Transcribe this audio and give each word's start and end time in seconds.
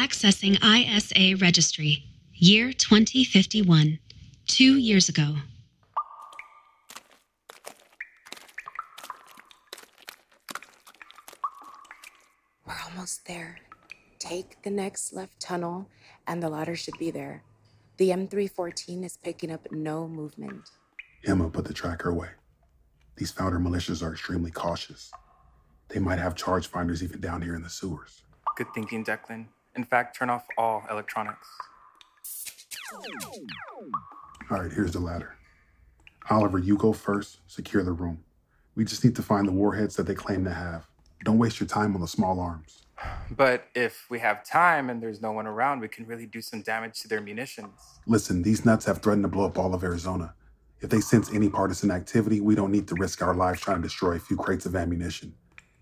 Accessing 0.00 0.56
ISA 0.64 1.36
Registry, 1.36 2.06
year 2.32 2.72
2051, 2.72 3.98
two 4.46 4.78
years 4.78 5.10
ago. 5.10 5.34
We're 12.66 12.80
almost 12.86 13.26
there. 13.26 13.58
Take 14.18 14.62
the 14.62 14.70
next 14.70 15.12
left 15.12 15.38
tunnel, 15.38 15.86
and 16.26 16.42
the 16.42 16.48
ladder 16.48 16.76
should 16.76 16.96
be 16.98 17.10
there. 17.10 17.42
The 17.98 18.08
M314 18.08 19.04
is 19.04 19.18
picking 19.18 19.52
up 19.52 19.70
no 19.70 20.08
movement. 20.08 20.70
Emma 21.26 21.50
put 21.50 21.66
the 21.66 21.74
tracker 21.74 22.08
away. 22.08 22.30
These 23.16 23.32
founder 23.32 23.58
militias 23.58 24.02
are 24.02 24.12
extremely 24.12 24.50
cautious. 24.50 25.12
They 25.88 26.00
might 26.00 26.18
have 26.18 26.34
charge 26.34 26.68
finders 26.68 27.02
even 27.02 27.20
down 27.20 27.42
here 27.42 27.54
in 27.54 27.62
the 27.62 27.68
sewers. 27.68 28.22
Good 28.56 28.72
thinking, 28.74 29.04
Declan. 29.04 29.48
In 29.80 29.86
fact, 29.86 30.14
turn 30.14 30.28
off 30.28 30.44
all 30.58 30.84
electronics. 30.90 31.48
All 34.50 34.58
right, 34.60 34.70
here's 34.70 34.92
the 34.92 35.00
ladder. 35.00 35.36
Oliver, 36.28 36.58
you 36.58 36.76
go 36.76 36.92
first, 36.92 37.38
secure 37.46 37.82
the 37.82 37.92
room. 37.92 38.22
We 38.74 38.84
just 38.84 39.02
need 39.02 39.16
to 39.16 39.22
find 39.22 39.48
the 39.48 39.52
warheads 39.52 39.96
that 39.96 40.06
they 40.06 40.14
claim 40.14 40.44
to 40.44 40.50
have. 40.50 40.86
Don't 41.24 41.38
waste 41.38 41.60
your 41.60 41.66
time 41.66 41.94
on 41.94 42.02
the 42.02 42.06
small 42.06 42.40
arms. 42.40 42.82
But 43.30 43.68
if 43.74 44.04
we 44.10 44.18
have 44.18 44.44
time 44.44 44.90
and 44.90 45.02
there's 45.02 45.22
no 45.22 45.32
one 45.32 45.46
around, 45.46 45.80
we 45.80 45.88
can 45.88 46.04
really 46.04 46.26
do 46.26 46.42
some 46.42 46.60
damage 46.60 47.00
to 47.00 47.08
their 47.08 47.22
munitions. 47.22 47.80
Listen, 48.06 48.42
these 48.42 48.66
nuts 48.66 48.84
have 48.84 48.98
threatened 48.98 49.24
to 49.24 49.28
blow 49.28 49.46
up 49.46 49.56
all 49.56 49.72
of 49.72 49.82
Arizona. 49.82 50.34
If 50.82 50.90
they 50.90 51.00
sense 51.00 51.32
any 51.32 51.48
partisan 51.48 51.90
activity, 51.90 52.42
we 52.42 52.54
don't 52.54 52.70
need 52.70 52.86
to 52.88 52.94
risk 52.96 53.22
our 53.22 53.34
lives 53.34 53.62
trying 53.62 53.78
to 53.78 53.82
destroy 53.84 54.16
a 54.16 54.20
few 54.20 54.36
crates 54.36 54.66
of 54.66 54.76
ammunition. 54.76 55.32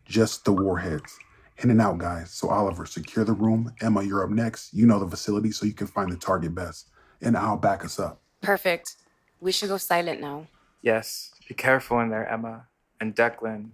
Just 0.05 0.45
the 0.45 0.53
warheads. 0.53 1.19
In 1.61 1.71
and 1.71 1.81
out, 1.81 1.99
guys. 1.99 2.31
So, 2.31 2.49
Oliver, 2.51 2.87
secure 2.87 3.25
the 3.25 3.33
room. 3.33 3.75
Emma, 3.81 4.03
you're 4.03 4.23
up 4.23 4.31
next. 4.31 4.73
You 4.73 4.87
know 4.87 5.01
the 5.01 5.09
facility, 5.09 5.51
so 5.51 5.67
you 5.67 5.73
can 5.73 5.89
find 5.89 6.11
the 6.11 6.17
target 6.17 6.55
best. 6.55 6.89
And 7.21 7.37
I'll 7.37 7.57
back 7.57 7.85
us 7.85 7.99
up. 7.99 8.21
Perfect. 8.43 8.95
We 9.41 9.51
should 9.51 9.69
go 9.69 9.77
silent 9.77 10.21
now. 10.21 10.47
Yes, 10.83 11.33
be 11.49 11.55
careful 11.55 11.99
in 12.01 12.11
there, 12.11 12.29
Emma. 12.29 12.67
And 13.01 13.15
Declan, 13.15 13.71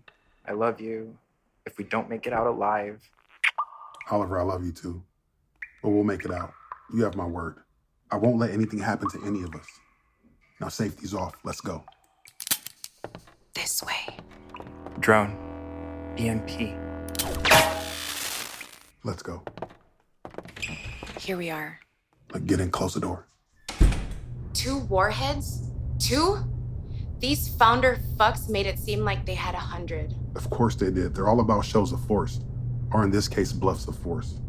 I 0.46 0.52
love 0.52 0.80
you. 0.80 1.16
If 1.66 1.76
we 1.78 1.84
don't 1.84 2.08
make 2.08 2.26
it 2.26 2.32
out 2.32 2.46
alive, 2.46 3.00
Oliver, 4.10 4.38
I 4.38 4.42
love 4.42 4.64
you 4.64 4.72
too. 4.72 5.02
But 5.82 5.90
we'll 5.90 6.04
make 6.04 6.24
it 6.24 6.30
out. 6.30 6.52
You 6.94 7.04
have 7.04 7.16
my 7.16 7.26
word. 7.26 7.56
I 8.10 8.16
won't 8.16 8.38
let 8.38 8.50
anything 8.50 8.78
happen 8.78 9.08
to 9.10 9.26
any 9.26 9.42
of 9.42 9.54
us. 9.54 9.66
Now, 10.60 10.68
safety's 10.68 11.14
off. 11.14 11.34
Let's 11.44 11.60
go. 11.60 11.84
This 13.54 13.82
way. 13.82 14.16
drone, 15.00 15.36
EMP. 16.16 16.83
Let's 19.04 19.22
go. 19.22 19.42
Here 21.20 21.36
we 21.36 21.50
are. 21.50 21.78
Like, 22.32 22.46
get 22.46 22.58
in, 22.58 22.70
close 22.70 22.94
the 22.94 23.00
door. 23.00 23.28
Two 24.54 24.78
warheads? 24.78 25.70
Two? 25.98 26.38
These 27.18 27.54
founder 27.56 27.98
fucks 28.16 28.48
made 28.48 28.66
it 28.66 28.78
seem 28.78 29.00
like 29.00 29.26
they 29.26 29.34
had 29.34 29.54
a 29.54 29.58
hundred. 29.58 30.14
Of 30.34 30.48
course 30.48 30.74
they 30.74 30.90
did. 30.90 31.14
They're 31.14 31.28
all 31.28 31.40
about 31.40 31.66
shows 31.66 31.92
of 31.92 32.04
force, 32.06 32.40
or 32.92 33.04
in 33.04 33.10
this 33.10 33.28
case, 33.28 33.52
bluffs 33.52 33.86
of 33.88 33.98
force. 33.98 34.40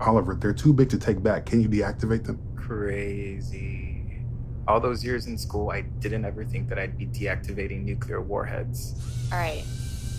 Oliver, 0.00 0.34
they're 0.34 0.52
too 0.52 0.74
big 0.74 0.90
to 0.90 0.98
take 0.98 1.22
back. 1.22 1.46
Can 1.46 1.62
you 1.62 1.68
deactivate 1.68 2.24
them? 2.24 2.40
Crazy. 2.56 4.22
All 4.68 4.80
those 4.80 5.02
years 5.02 5.26
in 5.26 5.38
school, 5.38 5.70
I 5.70 5.80
didn't 5.80 6.26
ever 6.26 6.44
think 6.44 6.68
that 6.68 6.78
I'd 6.78 6.98
be 6.98 7.06
deactivating 7.06 7.84
nuclear 7.84 8.20
warheads. 8.20 8.94
All 9.32 9.38
right. 9.38 9.64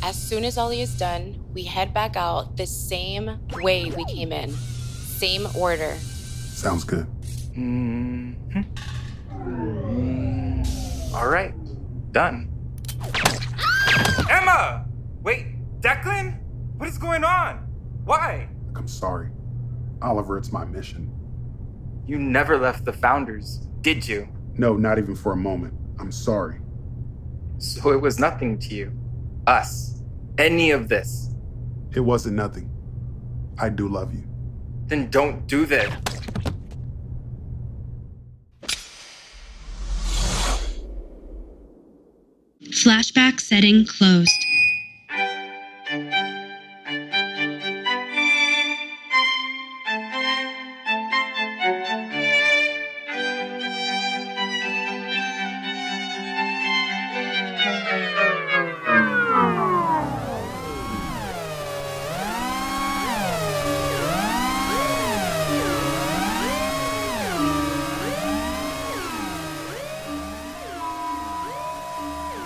As 0.03 0.16
soon 0.22 0.44
as 0.44 0.58
Ollie 0.58 0.81
is 0.81 0.97
done, 0.97 1.44
we 1.56 1.64
head 1.64 1.94
back 1.94 2.17
out 2.17 2.58
the 2.58 2.67
same 2.67 3.39
way 3.61 3.89
we 3.89 4.03
came 4.06 4.34
in. 4.34 4.52
Same 4.52 5.48
order. 5.56 5.95
Sounds 5.95 6.84
good. 6.84 7.06
hmm 7.56 8.34
All 11.16 11.28
right, 11.30 11.53
done. 12.11 12.52
Emma! 14.30 14.86
Wait, 15.23 15.45
Declan? 15.80 16.39
What 16.77 16.89
is 16.89 16.98
going 16.98 17.23
on? 17.23 17.65
Why? 18.04 18.49
I'm 18.76 18.88
sorry. 18.88 19.30
Oliver, 20.02 20.38
it's 20.38 20.52
my 20.52 20.65
mission. 20.65 21.10
You 22.05 22.20
never 22.20 22.58
left 22.58 22.83
the 22.83 22.92
founders, 22.92 23.60
did 23.80 24.05
you? 24.05 24.27
No, 24.58 24.76
not 24.76 24.98
even 24.98 25.15
for 25.15 25.32
a 25.32 25.38
moment. 25.38 25.73
I'm 25.99 26.11
sorry. 26.11 26.60
So 27.60 27.92
it 27.92 28.02
was 28.02 28.20
nothing 28.20 28.60
to 28.60 28.76
you. 28.76 28.92
Us. 29.48 30.02
Any 30.38 30.71
of 30.71 30.89
this. 30.89 31.34
It 31.95 32.02
wasn't 32.02 32.36
nothing. 32.36 32.70
I 33.58 33.70
do 33.70 33.88
love 33.88 34.14
you. 34.14 34.26
Then 34.88 35.10
don't 35.10 35.48
do 35.48 35.66
that. 35.67 35.89
Flashback 42.64 43.39
setting 43.39 43.86
closed. 43.86 44.30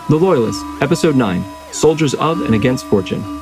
The 0.10 0.18
Loyalists, 0.18 0.64
Episode 0.82 1.16
9 1.16 1.46
Soldiers 1.72 2.16
of 2.16 2.42
and 2.42 2.56
Against 2.56 2.88
Fortune. 2.88 3.39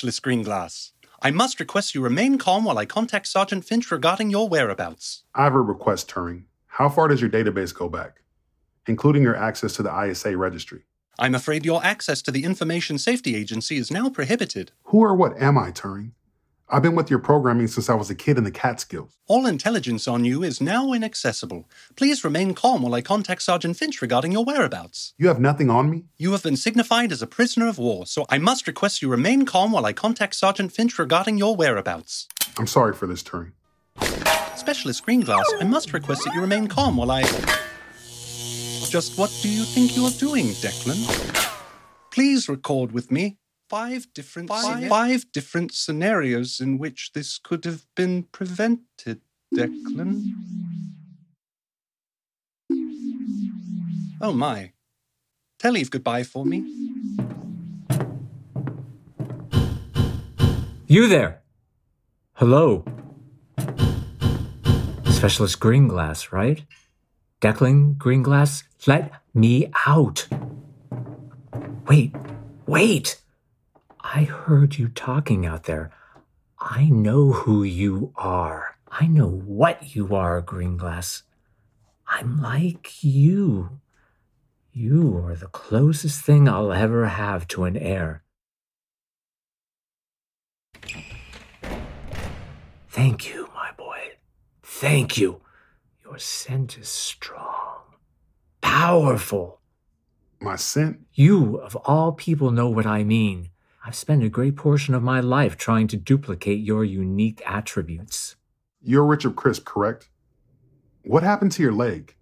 Specialist 0.00 0.22
Greenglass. 0.22 0.92
I 1.20 1.30
must 1.30 1.60
request 1.60 1.94
you 1.94 2.00
remain 2.00 2.38
calm 2.38 2.64
while 2.64 2.78
I 2.78 2.86
contact 2.86 3.26
Sergeant 3.26 3.66
Finch 3.66 3.90
regarding 3.90 4.30
your 4.30 4.48
whereabouts. 4.48 5.24
I 5.34 5.44
have 5.44 5.54
a 5.54 5.60
request, 5.60 6.08
Turing. 6.08 6.44
How 6.68 6.88
far 6.88 7.08
does 7.08 7.20
your 7.20 7.28
database 7.28 7.74
go 7.74 7.86
back? 7.90 8.22
Including 8.86 9.22
your 9.22 9.36
access 9.36 9.74
to 9.74 9.82
the 9.82 9.94
ISA 9.94 10.38
registry. 10.38 10.84
I'm 11.18 11.34
afraid 11.34 11.66
your 11.66 11.84
access 11.84 12.22
to 12.22 12.30
the 12.30 12.44
Information 12.44 12.96
Safety 12.96 13.36
Agency 13.36 13.76
is 13.76 13.90
now 13.90 14.08
prohibited. 14.08 14.72
Who 14.84 15.00
or 15.00 15.14
what 15.14 15.36
am 15.38 15.58
I, 15.58 15.70
Turing? 15.70 16.12
I've 16.72 16.82
been 16.82 16.94
with 16.94 17.10
your 17.10 17.18
programming 17.18 17.66
since 17.66 17.90
I 17.90 17.94
was 17.94 18.10
a 18.10 18.14
kid 18.14 18.38
in 18.38 18.44
the 18.44 18.50
Catskills. 18.52 19.16
All 19.26 19.44
intelligence 19.44 20.06
on 20.06 20.24
you 20.24 20.44
is 20.44 20.60
now 20.60 20.92
inaccessible. 20.92 21.68
Please 21.96 22.22
remain 22.22 22.54
calm 22.54 22.82
while 22.82 22.94
I 22.94 23.02
contact 23.02 23.42
Sergeant 23.42 23.76
Finch 23.76 24.00
regarding 24.00 24.30
your 24.30 24.44
whereabouts. 24.44 25.12
You 25.18 25.26
have 25.26 25.40
nothing 25.40 25.68
on 25.68 25.90
me? 25.90 26.04
You 26.16 26.30
have 26.30 26.44
been 26.44 26.56
signified 26.56 27.10
as 27.10 27.22
a 27.22 27.26
prisoner 27.26 27.66
of 27.66 27.78
war, 27.78 28.06
so 28.06 28.24
I 28.28 28.38
must 28.38 28.68
request 28.68 29.02
you 29.02 29.08
remain 29.08 29.46
calm 29.46 29.72
while 29.72 29.84
I 29.84 29.92
contact 29.92 30.36
Sergeant 30.36 30.70
Finch 30.70 30.96
regarding 30.96 31.38
your 31.38 31.56
whereabouts. 31.56 32.28
I'm 32.56 32.68
sorry 32.68 32.94
for 32.94 33.08
this, 33.08 33.24
Turing. 33.24 33.50
Specialist 34.56 35.04
Greenglass, 35.04 35.42
I 35.58 35.64
must 35.64 35.92
request 35.92 36.22
that 36.24 36.34
you 36.34 36.40
remain 36.40 36.68
calm 36.68 36.98
while 36.98 37.10
I. 37.10 37.22
Just 38.88 39.18
what 39.18 39.36
do 39.42 39.48
you 39.48 39.64
think 39.64 39.96
you 39.96 40.04
are 40.04 40.12
doing, 40.12 40.46
Declan? 40.46 41.48
Please 42.12 42.48
record 42.48 42.92
with 42.92 43.10
me 43.10 43.39
five 43.70 44.12
different 44.12 44.48
five, 44.48 44.88
five 44.88 45.30
different 45.32 45.72
scenarios 45.72 46.60
in 46.60 46.76
which 46.76 47.12
this 47.14 47.38
could 47.38 47.64
have 47.64 47.86
been 47.94 48.24
prevented, 48.32 49.20
Declan. 49.54 50.32
Oh 54.20 54.32
my. 54.32 54.72
Tell 55.60 55.76
Eve 55.76 55.90
goodbye 55.90 56.24
for 56.24 56.44
me. 56.44 56.58
You 60.88 61.06
there! 61.06 61.42
Hello. 62.34 62.84
Specialist 65.04 65.60
Greenglass, 65.60 66.32
right? 66.32 66.64
Declan 67.40 67.96
Greenglass? 67.96 68.64
Let 68.86 69.12
me 69.32 69.70
out. 69.86 70.26
Wait, 71.86 72.16
wait! 72.66 73.19
I 74.12 74.24
heard 74.24 74.76
you 74.76 74.88
talking 74.88 75.46
out 75.46 75.64
there. 75.64 75.92
I 76.58 76.86
know 76.86 77.30
who 77.30 77.62
you 77.62 78.12
are. 78.16 78.76
I 78.88 79.06
know 79.06 79.28
what 79.28 79.94
you 79.94 80.16
are, 80.16 80.42
Greenglass. 80.42 81.22
I'm 82.08 82.42
like 82.42 83.04
you. 83.04 83.78
You 84.72 85.16
are 85.18 85.36
the 85.36 85.46
closest 85.46 86.24
thing 86.24 86.48
I'll 86.48 86.72
ever 86.72 87.06
have 87.06 87.46
to 87.48 87.62
an 87.62 87.76
heir. 87.76 88.24
Thank 92.88 93.32
you, 93.32 93.48
my 93.54 93.70
boy. 93.76 94.00
Thank 94.64 95.18
you. 95.18 95.40
Your 96.04 96.18
scent 96.18 96.76
is 96.78 96.88
strong, 96.88 97.82
powerful. 98.60 99.60
My 100.40 100.56
scent? 100.56 100.98
You, 101.14 101.58
of 101.58 101.76
all 101.76 102.10
people, 102.10 102.50
know 102.50 102.68
what 102.68 102.86
I 102.86 103.04
mean. 103.04 103.50
I've 103.84 103.94
spent 103.94 104.22
a 104.22 104.28
great 104.28 104.56
portion 104.56 104.94
of 104.94 105.02
my 105.02 105.20
life 105.20 105.56
trying 105.56 105.88
to 105.88 105.96
duplicate 105.96 106.60
your 106.60 106.84
unique 106.84 107.42
attributes. 107.46 108.36
You're 108.82 109.04
Richard 109.06 109.36
Crisp, 109.36 109.64
correct? 109.64 110.10
What 111.02 111.22
happened 111.22 111.52
to 111.52 111.62
your 111.62 111.72
leg? 111.72 112.14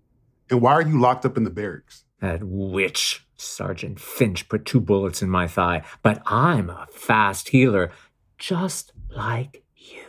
And 0.51 0.61
why 0.61 0.73
are 0.73 0.83
you 0.83 1.01
locked 1.01 1.27
up 1.27 1.37
in 1.37 1.45
the 1.45 1.51
barracks? 1.51 2.05
That 2.21 2.43
witch, 2.45 3.27
Sergeant 3.37 3.99
Finch, 4.01 4.49
put 4.49 4.65
two 4.65 4.81
bullets 4.81 5.21
in 5.21 5.31
my 5.31 5.47
thigh, 5.49 5.83
but 6.03 6.23
I'm 6.27 6.71
a 6.71 6.87
fast 6.91 7.49
healer, 7.49 7.91
just 8.39 8.93
like 9.11 9.65
you. 9.77 10.05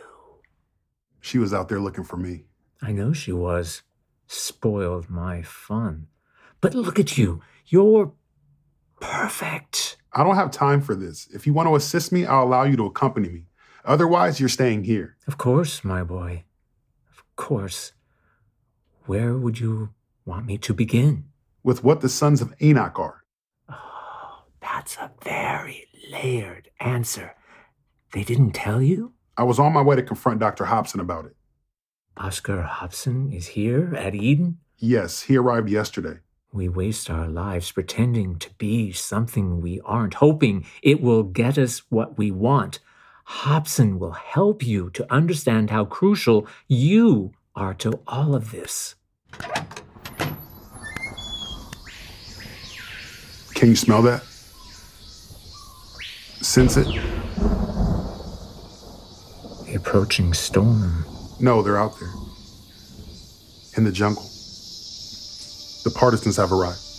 She 1.20 1.38
was 1.38 1.52
out 1.52 1.68
there 1.68 1.80
looking 1.80 2.04
for 2.04 2.16
me. 2.16 2.44
I 2.80 2.92
know 2.92 3.12
she 3.12 3.32
was. 3.32 3.82
Spoiled 4.26 5.10
my 5.10 5.42
fun. 5.42 6.06
But 6.60 6.74
look 6.74 6.98
at 6.98 7.18
you. 7.18 7.42
You're 7.66 8.12
perfect. 9.00 9.89
I 10.12 10.24
don't 10.24 10.34
have 10.36 10.50
time 10.50 10.80
for 10.80 10.94
this. 10.94 11.28
If 11.32 11.46
you 11.46 11.52
want 11.52 11.68
to 11.68 11.76
assist 11.76 12.10
me, 12.10 12.26
I'll 12.26 12.44
allow 12.44 12.64
you 12.64 12.76
to 12.76 12.86
accompany 12.86 13.28
me. 13.28 13.44
Otherwise, 13.84 14.40
you're 14.40 14.48
staying 14.48 14.84
here. 14.84 15.16
Of 15.26 15.38
course, 15.38 15.84
my 15.84 16.02
boy. 16.02 16.44
Of 17.10 17.24
course. 17.36 17.92
Where 19.06 19.36
would 19.36 19.60
you 19.60 19.90
want 20.24 20.46
me 20.46 20.58
to 20.58 20.74
begin? 20.74 21.26
With 21.62 21.84
what 21.84 22.00
the 22.00 22.08
sons 22.08 22.40
of 22.40 22.54
Enoch 22.60 22.98
are. 22.98 23.24
Oh, 23.68 24.44
that's 24.60 24.96
a 24.96 25.12
very 25.22 25.86
layered 26.10 26.70
answer. 26.80 27.34
They 28.12 28.24
didn't 28.24 28.52
tell 28.52 28.82
you? 28.82 29.12
I 29.36 29.44
was 29.44 29.58
on 29.58 29.72
my 29.72 29.82
way 29.82 29.96
to 29.96 30.02
confront 30.02 30.40
Dr. 30.40 30.64
Hobson 30.66 31.00
about 31.00 31.26
it. 31.26 31.36
Oscar 32.16 32.62
Hobson 32.62 33.32
is 33.32 33.48
here 33.48 33.94
at 33.96 34.14
Eden? 34.14 34.58
Yes, 34.76 35.22
he 35.22 35.36
arrived 35.36 35.70
yesterday. 35.70 36.18
We 36.52 36.68
waste 36.68 37.08
our 37.08 37.28
lives 37.28 37.70
pretending 37.70 38.36
to 38.40 38.50
be 38.54 38.90
something 38.90 39.60
we 39.60 39.80
aren't, 39.84 40.14
hoping 40.14 40.66
it 40.82 41.00
will 41.00 41.22
get 41.22 41.56
us 41.56 41.82
what 41.90 42.18
we 42.18 42.32
want. 42.32 42.80
Hobson 43.24 44.00
will 44.00 44.10
help 44.10 44.66
you 44.66 44.90
to 44.90 45.06
understand 45.12 45.70
how 45.70 45.84
crucial 45.84 46.48
you 46.66 47.32
are 47.54 47.72
to 47.74 48.00
all 48.08 48.34
of 48.34 48.50
this. 48.50 48.96
Can 53.54 53.68
you 53.68 53.76
smell 53.76 54.02
that? 54.02 54.24
Sense 56.42 56.76
it? 56.76 56.88
The 59.66 59.74
approaching 59.76 60.34
storm. 60.34 61.04
No, 61.38 61.62
they're 61.62 61.78
out 61.78 62.00
there. 62.00 62.12
In 63.76 63.84
the 63.84 63.92
jungle. 63.92 64.28
The 65.82 65.90
partisans 65.90 66.36
have 66.36 66.52
arrived. 66.52 66.89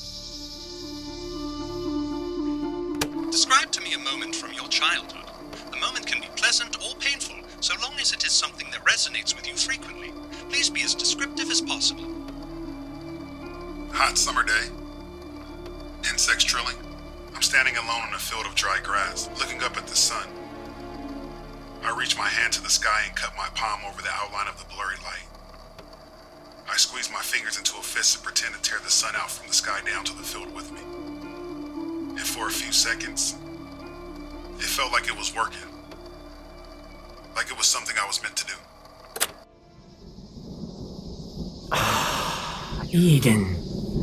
Eden, 42.94 43.56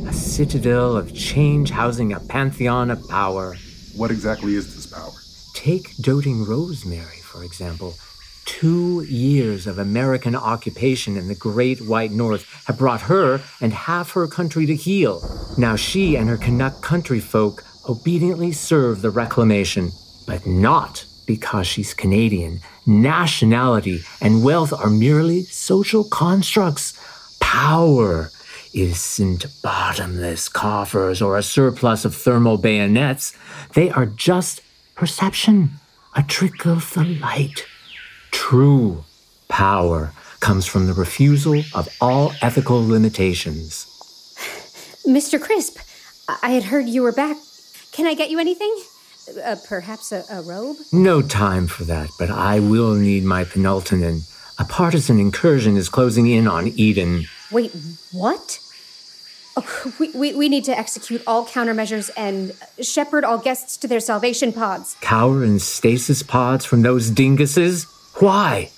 a 0.08 0.12
citadel 0.14 0.96
of 0.96 1.14
change 1.14 1.68
housing 1.68 2.14
a 2.14 2.20
pantheon 2.20 2.90
of 2.90 3.06
power. 3.06 3.54
What 3.94 4.10
exactly 4.10 4.54
is 4.54 4.74
this 4.74 4.86
power? 4.86 5.12
Take 5.52 5.94
doting 5.96 6.46
Rosemary, 6.46 7.18
for 7.20 7.44
example. 7.44 7.96
Two 8.46 9.04
years 9.04 9.66
of 9.66 9.78
American 9.78 10.34
occupation 10.34 11.18
in 11.18 11.28
the 11.28 11.34
great 11.34 11.82
white 11.82 12.12
north 12.12 12.46
have 12.66 12.78
brought 12.78 13.02
her 13.02 13.42
and 13.60 13.74
half 13.74 14.12
her 14.12 14.26
country 14.26 14.64
to 14.64 14.74
heel. 14.74 15.20
Now 15.58 15.76
she 15.76 16.16
and 16.16 16.26
her 16.30 16.38
Canuck 16.38 16.80
country 16.80 17.20
folk 17.20 17.64
obediently 17.86 18.52
serve 18.52 19.02
the 19.02 19.10
reclamation, 19.10 19.90
but 20.26 20.46
not 20.46 21.04
because 21.26 21.66
she's 21.66 21.92
Canadian. 21.92 22.60
Nationality 22.86 24.00
and 24.22 24.42
wealth 24.42 24.72
are 24.72 24.88
merely 24.88 25.42
social 25.42 26.04
constructs. 26.04 26.94
Power 27.38 28.30
isn't 28.74 29.46
bottomless 29.62 30.48
coffers 30.48 31.20
or 31.22 31.36
a 31.36 31.42
surplus 31.42 32.04
of 32.04 32.14
thermal 32.14 32.58
bayonets. 32.58 33.36
They 33.74 33.90
are 33.90 34.06
just 34.06 34.60
perception, 34.94 35.70
a 36.14 36.22
trick 36.22 36.66
of 36.66 36.92
the 36.94 37.04
light. 37.04 37.66
True 38.30 39.04
power 39.48 40.12
comes 40.40 40.66
from 40.66 40.86
the 40.86 40.92
refusal 40.92 41.62
of 41.74 41.88
all 42.00 42.32
ethical 42.42 42.86
limitations. 42.86 43.86
Mr. 45.06 45.40
Crisp, 45.40 45.78
I 46.42 46.50
had 46.50 46.64
heard 46.64 46.88
you 46.88 47.02
were 47.02 47.12
back. 47.12 47.36
Can 47.92 48.06
I 48.06 48.14
get 48.14 48.30
you 48.30 48.38
anything? 48.38 48.74
Uh, 49.44 49.56
perhaps 49.66 50.12
a, 50.12 50.24
a 50.30 50.42
robe? 50.42 50.76
No 50.92 51.20
time 51.22 51.66
for 51.66 51.84
that, 51.84 52.08
but 52.18 52.30
I 52.30 52.60
will 52.60 52.94
need 52.94 53.24
my 53.24 53.44
penultimate. 53.44 54.22
A 54.58 54.64
partisan 54.64 55.20
incursion 55.20 55.76
is 55.76 55.88
closing 55.88 56.26
in 56.26 56.48
on 56.48 56.68
Eden. 56.68 57.26
Wait, 57.50 57.72
what? 58.12 58.60
Oh, 59.56 59.92
we, 59.98 60.10
we, 60.12 60.34
we 60.34 60.48
need 60.48 60.64
to 60.64 60.78
execute 60.78 61.22
all 61.26 61.46
countermeasures 61.46 62.10
and 62.16 62.52
shepherd 62.80 63.24
all 63.24 63.38
guests 63.38 63.76
to 63.78 63.88
their 63.88 64.00
salvation 64.00 64.52
pods. 64.52 64.96
Cower 65.00 65.42
in 65.42 65.58
stasis 65.58 66.22
pods 66.22 66.64
from 66.64 66.82
those 66.82 67.10
dinguses? 67.10 67.86
Why? 68.20 68.70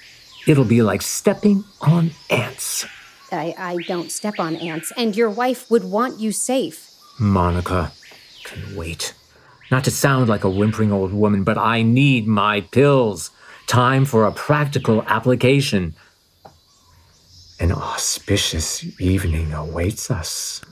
It'll 0.46 0.64
be 0.64 0.82
like 0.82 1.02
stepping 1.02 1.64
on 1.80 2.12
ants. 2.30 2.86
I, 3.32 3.54
I 3.58 3.76
don't 3.86 4.10
step 4.10 4.34
on 4.38 4.56
ants, 4.56 4.92
and 4.96 5.14
your 5.14 5.30
wife 5.30 5.70
would 5.70 5.84
want 5.84 6.18
you 6.18 6.32
safe. 6.32 6.90
Monica 7.18 7.92
can 8.44 8.74
wait. 8.74 9.14
Not 9.70 9.84
to 9.84 9.90
sound 9.90 10.28
like 10.28 10.44
a 10.44 10.50
whimpering 10.50 10.90
old 10.92 11.12
woman, 11.12 11.44
but 11.44 11.58
I 11.58 11.82
need 11.82 12.26
my 12.26 12.62
pills. 12.62 13.30
Time 13.66 14.04
for 14.04 14.24
a 14.24 14.32
practical 14.32 15.02
application. 15.02 15.94
An 17.60 17.72
auspicious 17.72 18.82
evening 18.98 19.52
awaits 19.52 20.10
us. 20.10 20.62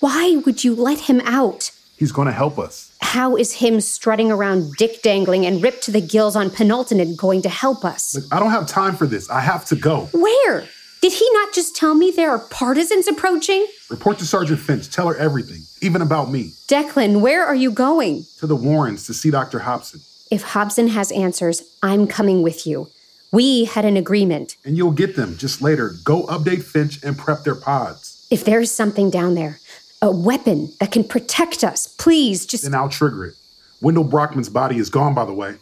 Why 0.00 0.36
would 0.46 0.64
you 0.64 0.74
let 0.74 1.00
him 1.00 1.20
out? 1.26 1.70
He's 1.98 2.12
going 2.12 2.28
to 2.28 2.32
help 2.32 2.58
us. 2.58 2.96
How 3.02 3.36
is 3.36 3.52
him 3.52 3.82
strutting 3.82 4.32
around 4.32 4.72
dick 4.78 5.02
dangling 5.02 5.44
and 5.44 5.62
ripped 5.62 5.82
to 5.82 5.90
the 5.90 6.00
gills 6.00 6.34
on 6.34 6.48
penultimate 6.48 7.14
going 7.14 7.42
to 7.42 7.50
help 7.50 7.84
us? 7.84 8.14
Look, 8.14 8.24
I 8.32 8.40
don't 8.40 8.52
have 8.52 8.66
time 8.66 8.96
for 8.96 9.06
this. 9.06 9.28
I 9.28 9.40
have 9.40 9.66
to 9.66 9.76
go. 9.76 10.08
Where? 10.14 10.66
Did 11.02 11.12
he 11.12 11.28
not 11.34 11.52
just 11.52 11.76
tell 11.76 11.94
me 11.94 12.10
there 12.10 12.30
are 12.30 12.38
partisans 12.38 13.06
approaching? 13.06 13.66
Report 13.90 14.18
to 14.20 14.24
Sergeant 14.24 14.60
Finch. 14.60 14.90
Tell 14.90 15.08
her 15.08 15.16
everything, 15.16 15.60
even 15.82 16.00
about 16.00 16.30
me. 16.30 16.54
Declan, 16.68 17.20
where 17.20 17.44
are 17.44 17.54
you 17.54 17.70
going? 17.70 18.24
To 18.38 18.46
the 18.46 18.56
Warrens 18.56 19.04
to 19.08 19.12
see 19.14 19.30
Dr. 19.30 19.58
Hobson. 19.58 20.00
If 20.30 20.42
Hobson 20.42 20.88
has 20.88 21.12
answers, 21.12 21.62
I'm 21.82 22.06
coming 22.06 22.42
with 22.42 22.66
you. 22.66 22.88
We 23.34 23.64
had 23.64 23.84
an 23.84 23.96
agreement. 23.96 24.56
And 24.64 24.76
you'll 24.76 24.92
get 24.92 25.16
them 25.16 25.36
just 25.36 25.60
later. 25.60 25.94
Go 26.04 26.22
update 26.28 26.62
Finch 26.62 27.02
and 27.02 27.18
prep 27.18 27.42
their 27.42 27.56
pods. 27.56 28.28
If 28.30 28.44
there's 28.44 28.70
something 28.70 29.10
down 29.10 29.34
there, 29.34 29.58
a 30.00 30.08
weapon 30.08 30.72
that 30.78 30.92
can 30.92 31.02
protect 31.02 31.64
us, 31.64 31.88
please 31.88 32.46
just. 32.46 32.62
Then 32.62 32.76
I'll 32.76 32.88
trigger 32.88 33.24
it. 33.24 33.34
Wendell 33.80 34.04
Brockman's 34.04 34.48
body 34.48 34.76
is 34.76 34.88
gone, 34.88 35.14
by 35.14 35.24
the 35.24 35.32
way. 35.32 35.56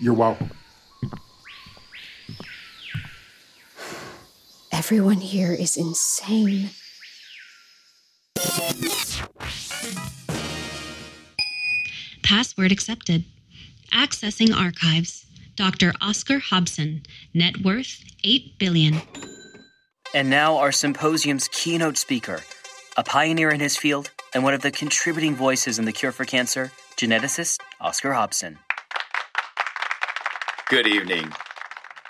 You're 0.00 0.14
welcome. 0.14 0.50
Everyone 4.72 5.18
here 5.18 5.52
is 5.52 5.76
insane. 5.76 6.70
Password 12.24 12.72
accepted. 12.72 13.24
Accessing 13.92 14.52
archives. 14.52 15.22
Dr. 15.56 15.92
Oscar 16.00 16.38
Hobson. 16.38 17.02
Net 17.34 17.58
worth 17.64 18.04
8 18.22 18.58
billion. 18.58 19.00
And 20.14 20.30
now 20.30 20.58
our 20.58 20.70
symposium's 20.70 21.48
keynote 21.48 21.96
speaker, 21.96 22.42
a 22.96 23.02
pioneer 23.02 23.50
in 23.50 23.60
his 23.60 23.76
field 23.76 24.10
and 24.34 24.44
one 24.44 24.54
of 24.54 24.62
the 24.62 24.70
contributing 24.70 25.34
voices 25.34 25.78
in 25.78 25.86
the 25.86 25.92
cure 25.92 26.12
for 26.12 26.24
cancer, 26.24 26.72
geneticist 26.96 27.58
Oscar 27.80 28.12
Hobson. 28.12 28.58
Good 30.68 30.86
evening. 30.86 31.32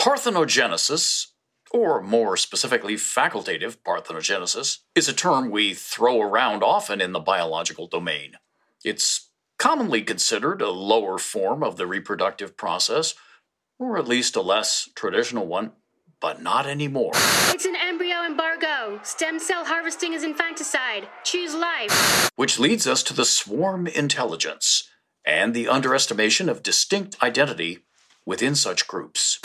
Parthenogenesis, 0.00 1.26
or 1.70 2.02
more 2.02 2.36
specifically, 2.36 2.94
facultative 2.94 3.76
parthenogenesis, 3.86 4.78
is 4.94 5.08
a 5.08 5.12
term 5.12 5.50
we 5.50 5.74
throw 5.74 6.20
around 6.20 6.62
often 6.62 7.00
in 7.00 7.12
the 7.12 7.20
biological 7.20 7.86
domain. 7.86 8.32
It's 8.84 9.30
commonly 9.58 10.02
considered 10.02 10.62
a 10.62 10.70
lower 10.70 11.18
form 11.18 11.62
of 11.62 11.76
the 11.76 11.86
reproductive 11.86 12.56
process, 12.56 13.14
or 13.78 13.99
at 13.99 14.09
least 14.09 14.37
a 14.37 14.40
less 14.40 14.88
traditional 14.95 15.47
one, 15.47 15.73
but 16.21 16.42
not 16.42 16.66
anymore. 16.66 17.12
It's 17.49 17.64
an 17.64 17.76
embryo 17.76 18.25
embargo. 18.25 19.00
Stem 19.02 19.38
cell 19.38 19.64
harvesting 19.64 20.12
is 20.12 20.25
infanticide. 20.25 21.09
Choose 21.25 21.54
life. 21.54 22.30
Which 22.37 22.59
leads 22.59 22.87
us 22.87 23.02
to 23.04 23.14
the 23.14 23.25
swarm 23.25 23.87
intelligence 23.87 24.88
and 25.25 25.54
the 25.54 25.68
underestimation 25.68 26.49
of 26.49 26.62
distinct 26.62 27.23
identity 27.23 27.80
within 28.25 28.54
such 28.54 28.87
groups. 28.87 29.36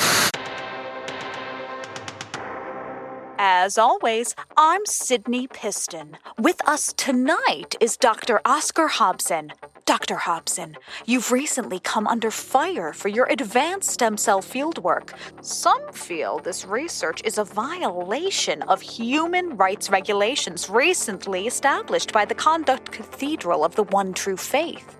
As 3.43 3.79
always, 3.79 4.35
I'm 4.55 4.85
Sydney 4.85 5.47
Piston. 5.47 6.15
With 6.37 6.61
us 6.69 6.93
tonight 6.93 7.73
is 7.79 7.97
Dr. 7.97 8.39
Oscar 8.45 8.87
Hobson. 8.87 9.51
Dr. 9.87 10.13
Hobson, 10.13 10.77
you've 11.07 11.31
recently 11.31 11.79
come 11.79 12.05
under 12.05 12.29
fire 12.29 12.93
for 12.93 13.07
your 13.07 13.25
advanced 13.31 13.89
stem 13.89 14.15
cell 14.15 14.43
fieldwork. 14.43 15.15
Some 15.43 15.91
feel 15.91 16.37
this 16.37 16.65
research 16.65 17.23
is 17.25 17.39
a 17.39 17.43
violation 17.43 18.61
of 18.61 18.79
human 18.79 19.57
rights 19.57 19.89
regulations 19.89 20.69
recently 20.69 21.47
established 21.47 22.13
by 22.13 22.25
the 22.25 22.35
Conduct 22.35 22.91
Cathedral 22.91 23.65
of 23.65 23.73
the 23.73 23.85
One 23.85 24.13
True 24.13 24.37
Faith. 24.37 24.99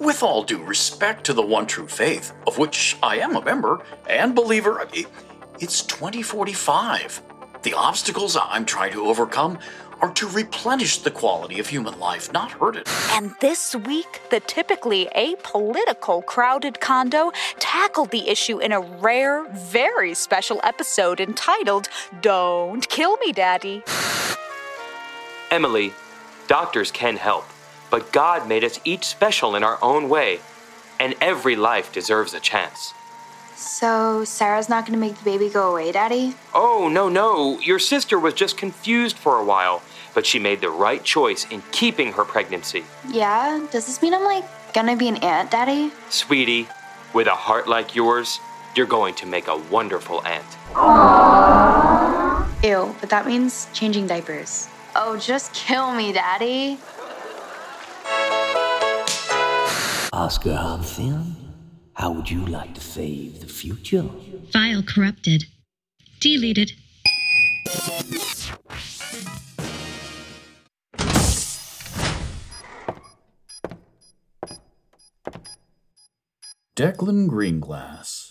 With 0.00 0.24
all 0.24 0.42
due 0.42 0.64
respect 0.64 1.22
to 1.26 1.32
the 1.32 1.46
One 1.46 1.68
True 1.68 1.86
Faith, 1.86 2.32
of 2.48 2.58
which 2.58 2.96
I 3.00 3.18
am 3.18 3.36
a 3.36 3.44
member 3.44 3.80
and 4.08 4.34
believer, 4.34 4.84
it's 5.60 5.82
2045. 5.82 7.29
The 7.62 7.74
obstacles 7.74 8.38
I'm 8.40 8.64
trying 8.64 8.92
to 8.92 9.04
overcome 9.06 9.58
are 10.00 10.10
to 10.14 10.26
replenish 10.26 10.98
the 10.98 11.10
quality 11.10 11.60
of 11.60 11.66
human 11.68 11.98
life, 11.98 12.32
not 12.32 12.52
hurt 12.52 12.74
it. 12.74 12.88
And 13.10 13.34
this 13.40 13.74
week, 13.74 14.22
the 14.30 14.40
typically 14.40 15.10
apolitical 15.14 16.24
crowded 16.24 16.80
condo 16.80 17.32
tackled 17.58 18.10
the 18.10 18.30
issue 18.30 18.58
in 18.60 18.72
a 18.72 18.80
rare, 18.80 19.46
very 19.52 20.14
special 20.14 20.58
episode 20.64 21.20
entitled 21.20 21.90
Don't 22.22 22.88
Kill 22.88 23.18
Me, 23.18 23.30
Daddy. 23.30 23.82
Emily, 25.50 25.92
doctors 26.48 26.90
can 26.90 27.18
help, 27.18 27.44
but 27.90 28.10
God 28.10 28.48
made 28.48 28.64
us 28.64 28.80
each 28.84 29.04
special 29.04 29.54
in 29.54 29.62
our 29.62 29.78
own 29.82 30.08
way, 30.08 30.40
and 30.98 31.14
every 31.20 31.56
life 31.56 31.92
deserves 31.92 32.32
a 32.32 32.40
chance. 32.40 32.94
So, 33.60 34.24
Sarah's 34.24 34.70
not 34.70 34.86
gonna 34.86 34.96
make 34.96 35.18
the 35.18 35.24
baby 35.24 35.50
go 35.50 35.70
away, 35.70 35.92
Daddy? 35.92 36.34
Oh, 36.54 36.88
no, 36.90 37.10
no. 37.10 37.60
Your 37.60 37.78
sister 37.78 38.18
was 38.18 38.32
just 38.32 38.56
confused 38.56 39.18
for 39.18 39.38
a 39.38 39.44
while, 39.44 39.82
but 40.14 40.24
she 40.24 40.38
made 40.38 40.62
the 40.62 40.70
right 40.70 41.04
choice 41.04 41.46
in 41.50 41.62
keeping 41.70 42.12
her 42.14 42.24
pregnancy. 42.24 42.84
Yeah? 43.06 43.60
Does 43.70 43.84
this 43.86 44.00
mean 44.00 44.14
I'm 44.14 44.24
like 44.24 44.44
gonna 44.72 44.96
be 44.96 45.08
an 45.08 45.16
aunt, 45.16 45.50
Daddy? 45.50 45.92
Sweetie, 46.08 46.68
with 47.12 47.26
a 47.26 47.34
heart 47.34 47.68
like 47.68 47.94
yours, 47.94 48.40
you're 48.74 48.86
going 48.86 49.14
to 49.16 49.26
make 49.26 49.46
a 49.46 49.56
wonderful 49.70 50.22
aunt. 50.24 50.46
Ew, 52.64 52.96
but 52.98 53.10
that 53.10 53.26
means 53.26 53.68
changing 53.74 54.06
diapers. 54.06 54.68
Oh, 54.96 55.18
just 55.18 55.52
kill 55.52 55.92
me, 55.92 56.14
Daddy. 56.14 56.78
Oscar 60.14 60.54
Hobson? 60.54 61.29
How 62.00 62.12
would 62.12 62.30
you 62.30 62.46
like 62.46 62.74
to 62.76 62.80
save 62.80 63.40
the 63.40 63.46
future? 63.46 64.08
File 64.54 64.82
corrupted. 64.82 65.44
Deleted. 66.18 66.72
Declan 76.74 77.28
Greenglass. 77.28 78.30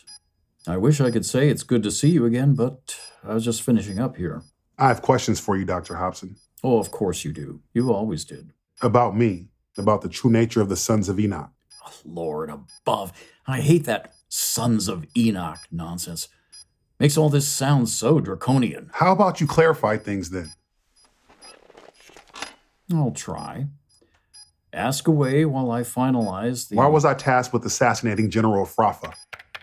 I 0.68 0.78
wish 0.78 1.00
I 1.00 1.12
could 1.12 1.28
say 1.28 1.48
it's 1.50 1.62
good 1.62 1.84
to 1.84 1.92
see 1.92 2.10
you 2.10 2.26
again, 2.26 2.56
but 2.56 3.00
I 3.24 3.36
was 3.36 3.46
just 3.46 3.62
finishing 3.62 4.00
up 4.00 4.18
here. 4.18 4.42
I 4.80 4.88
have 4.88 5.04
questions 5.04 5.40
for 5.40 5.56
you, 5.56 5.64
Dr. 5.64 5.98
Hobson. 5.98 6.38
Oh, 6.64 6.80
of 6.80 6.90
course 6.90 7.24
you 7.24 7.32
do. 7.32 7.62
You 7.76 7.94
always 7.94 8.26
did. 8.26 8.52
About 8.82 9.16
me, 9.16 9.50
about 9.78 10.02
the 10.02 10.10
true 10.10 10.32
nature 10.32 10.60
of 10.60 10.70
the 10.70 10.76
sons 10.76 11.08
of 11.08 11.20
Enoch. 11.20 11.52
Lord 12.06 12.50
above. 12.50 13.14
I 13.48 13.62
hate 13.62 13.86
that 13.86 14.14
sons 14.28 14.88
of 14.88 15.06
Enoch 15.16 15.60
nonsense. 15.72 16.28
Makes 17.00 17.18
all 17.18 17.30
this 17.30 17.48
sound 17.48 17.90
so 17.90 18.20
draconian. 18.20 18.90
How 18.94 19.12
about 19.12 19.40
you 19.40 19.48
clarify 19.48 19.98
things 19.98 20.30
then? 20.30 20.52
I'll 22.94 23.12
try. 23.12 23.68
Ask 24.74 25.08
away 25.08 25.46
while 25.46 25.72
I 25.72 25.82
finalize 25.82 26.70
the. 26.70 26.76
Why 26.76 26.88
was 26.88 27.06
I 27.06 27.14
tasked 27.14 27.54
with 27.54 27.66
assassinating 27.66 28.30
General 28.30 28.66
Frafa? 28.66 29.14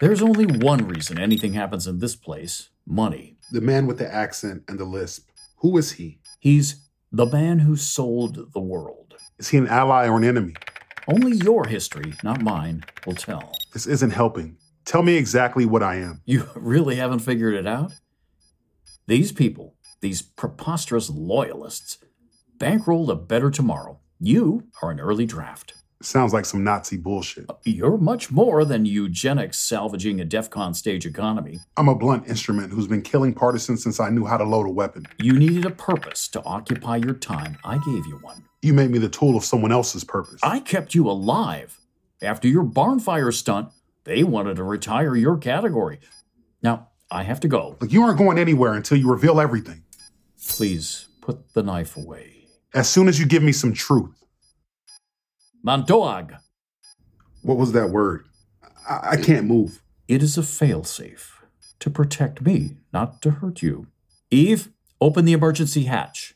There's 0.00 0.23
only 0.23 0.46
one 0.46 0.87
reason 0.88 1.18
anything 1.18 1.52
happens 1.52 1.87
in 1.87 1.99
this 1.99 2.16
place 2.16 2.70
money. 2.87 3.37
The 3.50 3.61
man 3.61 3.87
with 3.87 3.99
the 3.99 4.12
accent 4.12 4.62
and 4.68 4.78
the 4.78 4.85
lisp. 4.85 5.28
Who 5.58 5.76
is 5.78 5.92
he? 5.92 6.18
He's 6.38 6.88
the 7.12 7.26
man 7.26 7.61
who 7.61 7.76
sold 7.76 8.52
the 8.52 8.61
world. 8.61 9.14
Is 9.38 9.49
he 9.49 9.58
an 9.58 9.68
ally 9.68 10.08
or 10.08 10.16
an 10.16 10.25
enemy? 10.25 10.54
Only 11.08 11.36
your 11.36 11.66
history, 11.66 12.14
not 12.25 12.42
mine, 12.42 12.82
will 13.06 13.14
tell. 13.14 13.52
This 13.72 13.86
isn't 13.86 14.10
helping. 14.10 14.56
Tell 14.84 15.02
me 15.02 15.16
exactly 15.16 15.64
what 15.64 15.82
I 15.82 15.96
am. 15.96 16.20
You 16.25 16.48
really 16.56 16.96
haven't 16.96 17.20
figured 17.20 17.54
it 17.54 17.66
out? 17.66 17.92
These 19.06 19.30
people, 19.30 19.76
these 20.00 20.20
preposterous 20.20 21.08
loyalists, 21.08 21.98
bankrolled 22.58 23.08
a 23.08 23.14
better 23.14 23.52
tomorrow. 23.52 24.00
You 24.18 24.64
are 24.82 24.90
an 24.90 24.98
early 24.98 25.26
draft. 25.26 25.75
Sounds 26.02 26.32
like 26.34 26.44
some 26.44 26.64
Nazi 26.64 26.96
bullshit. 26.96 27.48
Uh, 27.48 27.54
you're 27.64 27.96
much 27.96 28.30
more 28.30 28.64
than 28.64 28.84
eugenics 28.84 29.58
salvaging 29.58 30.20
a 30.20 30.26
DEFCON 30.26 30.75
stage 30.75 31.06
economy. 31.06 31.60
I'm 31.76 31.88
a 31.88 31.94
blunt 31.94 32.28
instrument 32.28 32.72
who's 32.72 32.86
been 32.86 33.02
killing 33.02 33.32
partisans 33.32 33.82
since 33.82 33.98
I 33.98 34.10
knew 34.10 34.26
how 34.26 34.36
to 34.36 34.44
load 34.44 34.66
a 34.66 34.70
weapon. 34.70 35.06
You 35.18 35.32
needed 35.34 35.64
a 35.64 35.70
purpose 35.70 36.28
to 36.28 36.42
occupy 36.44 36.96
your 36.96 37.14
time. 37.14 37.58
I 37.64 37.76
gave 37.78 38.06
you 38.06 38.18
one. 38.20 38.44
You 38.66 38.75
made 38.75 38.90
me 38.90 38.99
the 38.99 39.08
tool 39.08 39.37
of 39.37 39.44
someone 39.44 39.70
else's 39.70 40.02
purpose. 40.02 40.40
I 40.42 40.58
kept 40.58 40.92
you 40.92 41.08
alive. 41.08 41.78
After 42.20 42.49
your 42.49 42.64
barnfire 42.64 43.32
stunt, 43.32 43.68
they 44.02 44.25
wanted 44.25 44.56
to 44.56 44.64
retire 44.64 45.14
your 45.14 45.38
category. 45.38 46.00
Now, 46.62 46.88
I 47.08 47.23
have 47.23 47.38
to 47.40 47.49
go. 47.49 47.76
Look, 47.80 47.92
you 47.92 48.02
aren't 48.02 48.18
going 48.18 48.38
anywhere 48.38 48.75
until 48.75 48.99
you 48.99 49.08
reveal 49.08 49.40
everything. 49.40 49.85
Please 50.49 51.06
put 51.20 51.52
the 51.54 51.62
knife 51.62 51.96
away. 51.96 52.49
As 52.75 52.88
soon 52.88 53.06
as 53.06 53.20
you 53.20 53.26
give 53.26 53.40
me 53.44 53.52
some 53.52 53.73
truth. 53.73 54.20
Mantoag. 55.64 56.37
What 57.42 57.58
was 57.58 57.70
that 57.70 57.90
word? 57.90 58.26
I, 58.88 59.11
I 59.12 59.16
can't 59.16 59.46
move. 59.46 59.80
It 60.08 60.25
is 60.25 60.37
a 60.37 60.42
failsafe 60.42 61.30
to 61.78 61.88
protect 61.88 62.42
me, 62.42 62.78
not 62.92 63.23
to 63.23 63.30
hurt 63.30 63.62
you. 63.62 63.87
Eve, 64.32 64.70
open 65.00 65.25
the 65.25 65.35
emergency 65.35 65.85
hatch. 65.85 66.35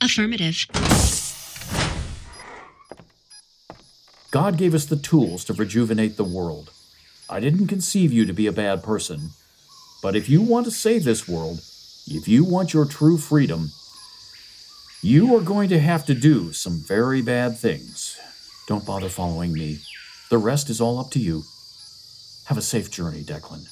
Affirmative. 0.00 0.66
God 4.30 4.56
gave 4.56 4.74
us 4.74 4.86
the 4.86 4.96
tools 4.96 5.44
to 5.44 5.52
rejuvenate 5.52 6.16
the 6.16 6.24
world. 6.24 6.70
I 7.28 7.40
didn't 7.40 7.66
conceive 7.66 8.12
you 8.12 8.24
to 8.26 8.32
be 8.32 8.46
a 8.46 8.52
bad 8.52 8.82
person. 8.82 9.30
But 10.02 10.16
if 10.16 10.28
you 10.28 10.40
want 10.40 10.66
to 10.66 10.70
save 10.70 11.04
this 11.04 11.28
world, 11.28 11.60
if 12.06 12.26
you 12.26 12.44
want 12.44 12.72
your 12.72 12.86
true 12.86 13.18
freedom, 13.18 13.70
you 15.02 15.36
are 15.36 15.42
going 15.42 15.68
to 15.70 15.80
have 15.80 16.06
to 16.06 16.14
do 16.14 16.52
some 16.52 16.82
very 16.86 17.22
bad 17.22 17.58
things. 17.58 18.18
Don't 18.66 18.86
bother 18.86 19.08
following 19.08 19.52
me. 19.52 19.78
The 20.30 20.38
rest 20.38 20.70
is 20.70 20.80
all 20.80 20.98
up 20.98 21.10
to 21.12 21.18
you. 21.18 21.42
Have 22.46 22.58
a 22.58 22.62
safe 22.62 22.90
journey, 22.90 23.22
Declan. 23.22 23.66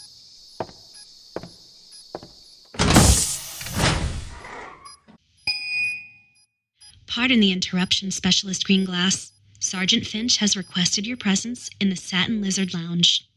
Pardon 7.18 7.40
the 7.40 7.50
interruption, 7.50 8.12
Specialist 8.12 8.64
Greenglass. 8.64 9.32
Sergeant 9.58 10.06
Finch 10.06 10.36
has 10.36 10.56
requested 10.56 11.04
your 11.04 11.16
presence 11.16 11.68
in 11.80 11.90
the 11.90 11.96
Satin 11.96 12.40
Lizard 12.40 12.72
Lounge. 12.72 13.28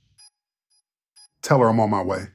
Tell 1.42 1.58
her 1.58 1.68
I'm 1.68 1.80
on 1.80 1.90
my 1.90 2.04
way. 2.04 2.28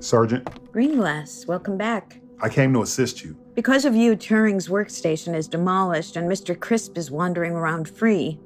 Sergeant, 0.00 0.44
Greenglass, 0.72 1.46
welcome 1.46 1.76
back. 1.76 2.20
I 2.40 2.48
came 2.48 2.72
to 2.74 2.82
assist 2.82 3.24
you. 3.24 3.36
Because 3.54 3.84
of 3.84 3.96
you, 3.96 4.16
Turing's 4.16 4.68
workstation 4.68 5.34
is 5.34 5.48
demolished 5.48 6.16
and 6.16 6.30
Mr. 6.30 6.58
Crisp 6.58 6.96
is 6.96 7.10
wandering 7.10 7.52
around 7.52 7.88
free. 7.88 8.38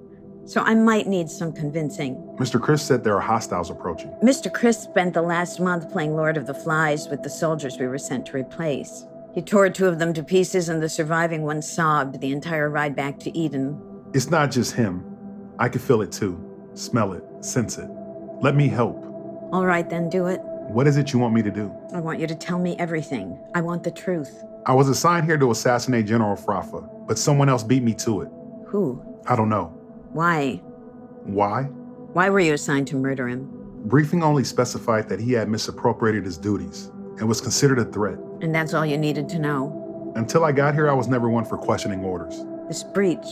So 0.46 0.62
I 0.62 0.74
might 0.74 1.06
need 1.06 1.28
some 1.28 1.52
convincing. 1.52 2.16
Mr. 2.40 2.60
Crisp 2.60 2.86
said 2.86 3.04
there 3.04 3.14
are 3.14 3.20
hostiles 3.20 3.70
approaching. 3.70 4.10
Mr. 4.22 4.52
Crisp 4.52 4.90
spent 4.90 5.14
the 5.14 5.22
last 5.22 5.60
month 5.60 5.92
playing 5.92 6.16
Lord 6.16 6.36
of 6.36 6.46
the 6.46 6.54
Flies 6.54 7.08
with 7.08 7.22
the 7.22 7.30
soldiers 7.30 7.76
we 7.78 7.86
were 7.86 7.98
sent 7.98 8.26
to 8.26 8.36
replace. 8.38 9.04
He 9.34 9.42
tore 9.42 9.70
two 9.70 9.86
of 9.86 9.98
them 9.98 10.12
to 10.14 10.22
pieces, 10.22 10.68
and 10.68 10.82
the 10.82 10.88
surviving 10.88 11.42
one 11.42 11.62
sobbed 11.62 12.20
the 12.20 12.32
entire 12.32 12.68
ride 12.70 12.96
back 12.96 13.18
to 13.20 13.38
Eden. 13.38 13.80
It's 14.12 14.30
not 14.30 14.50
just 14.50 14.74
him. 14.74 15.04
I 15.58 15.68
can 15.68 15.80
feel 15.80 16.02
it 16.02 16.12
too. 16.12 16.38
Smell 16.74 17.12
it, 17.12 17.22
sense 17.40 17.78
it. 17.78 17.88
Let 18.40 18.56
me 18.56 18.68
help. 18.68 18.96
All 19.52 19.64
right, 19.64 19.88
then 19.88 20.08
do 20.10 20.26
it. 20.26 20.40
What 20.72 20.88
is 20.88 20.96
it 20.96 21.12
you 21.12 21.18
want 21.18 21.34
me 21.34 21.42
to 21.42 21.50
do? 21.50 21.70
I 21.92 22.00
want 22.00 22.18
you 22.18 22.26
to 22.26 22.34
tell 22.34 22.58
me 22.58 22.76
everything. 22.78 23.38
I 23.54 23.60
want 23.60 23.84
the 23.84 23.90
truth. 23.90 24.42
I 24.64 24.72
was 24.72 24.88
assigned 24.88 25.26
here 25.26 25.36
to 25.36 25.50
assassinate 25.50 26.06
General 26.06 26.34
Frafa, 26.34 27.06
but 27.06 27.18
someone 27.18 27.50
else 27.50 27.62
beat 27.62 27.82
me 27.82 27.92
to 27.96 28.22
it. 28.22 28.30
Who? 28.68 29.04
I 29.26 29.36
don't 29.36 29.50
know. 29.50 29.66
Why? 30.12 30.62
Why? 31.24 31.64
Why 32.14 32.30
were 32.30 32.40
you 32.40 32.54
assigned 32.54 32.88
to 32.88 32.96
murder 32.96 33.28
him? 33.28 33.50
Briefing 33.84 34.22
only 34.22 34.44
specified 34.44 35.10
that 35.10 35.20
he 35.20 35.32
had 35.32 35.50
misappropriated 35.50 36.24
his 36.24 36.38
duties 36.38 36.90
and 37.18 37.28
was 37.28 37.42
considered 37.42 37.78
a 37.78 37.84
threat. 37.84 38.16
And 38.40 38.54
that's 38.54 38.72
all 38.72 38.86
you 38.86 38.96
needed 38.96 39.28
to 39.28 39.38
know. 39.38 40.12
Until 40.16 40.42
I 40.42 40.52
got 40.52 40.72
here, 40.72 40.88
I 40.88 40.94
was 40.94 41.06
never 41.06 41.28
one 41.28 41.44
for 41.44 41.58
questioning 41.58 42.02
orders. 42.02 42.46
This 42.68 42.82
breach, 42.82 43.26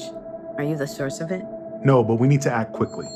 are 0.59 0.65
you 0.65 0.77
the 0.77 0.87
source 0.87 1.21
of 1.21 1.31
it? 1.31 1.43
No, 1.83 2.05
but 2.05 2.17
we 2.17 2.29
need 2.29 2.43
to 2.43 2.53
act 2.53 2.75
quickly. 2.75 3.07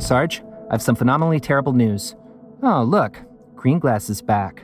Sarge, 0.00 0.42
I 0.72 0.74
have 0.74 0.82
some 0.82 0.96
phenomenally 0.96 1.38
terrible 1.38 1.74
news. 1.74 2.16
Oh, 2.62 2.82
look, 2.82 3.20
Greenglass 3.56 4.08
is 4.08 4.22
back. 4.22 4.62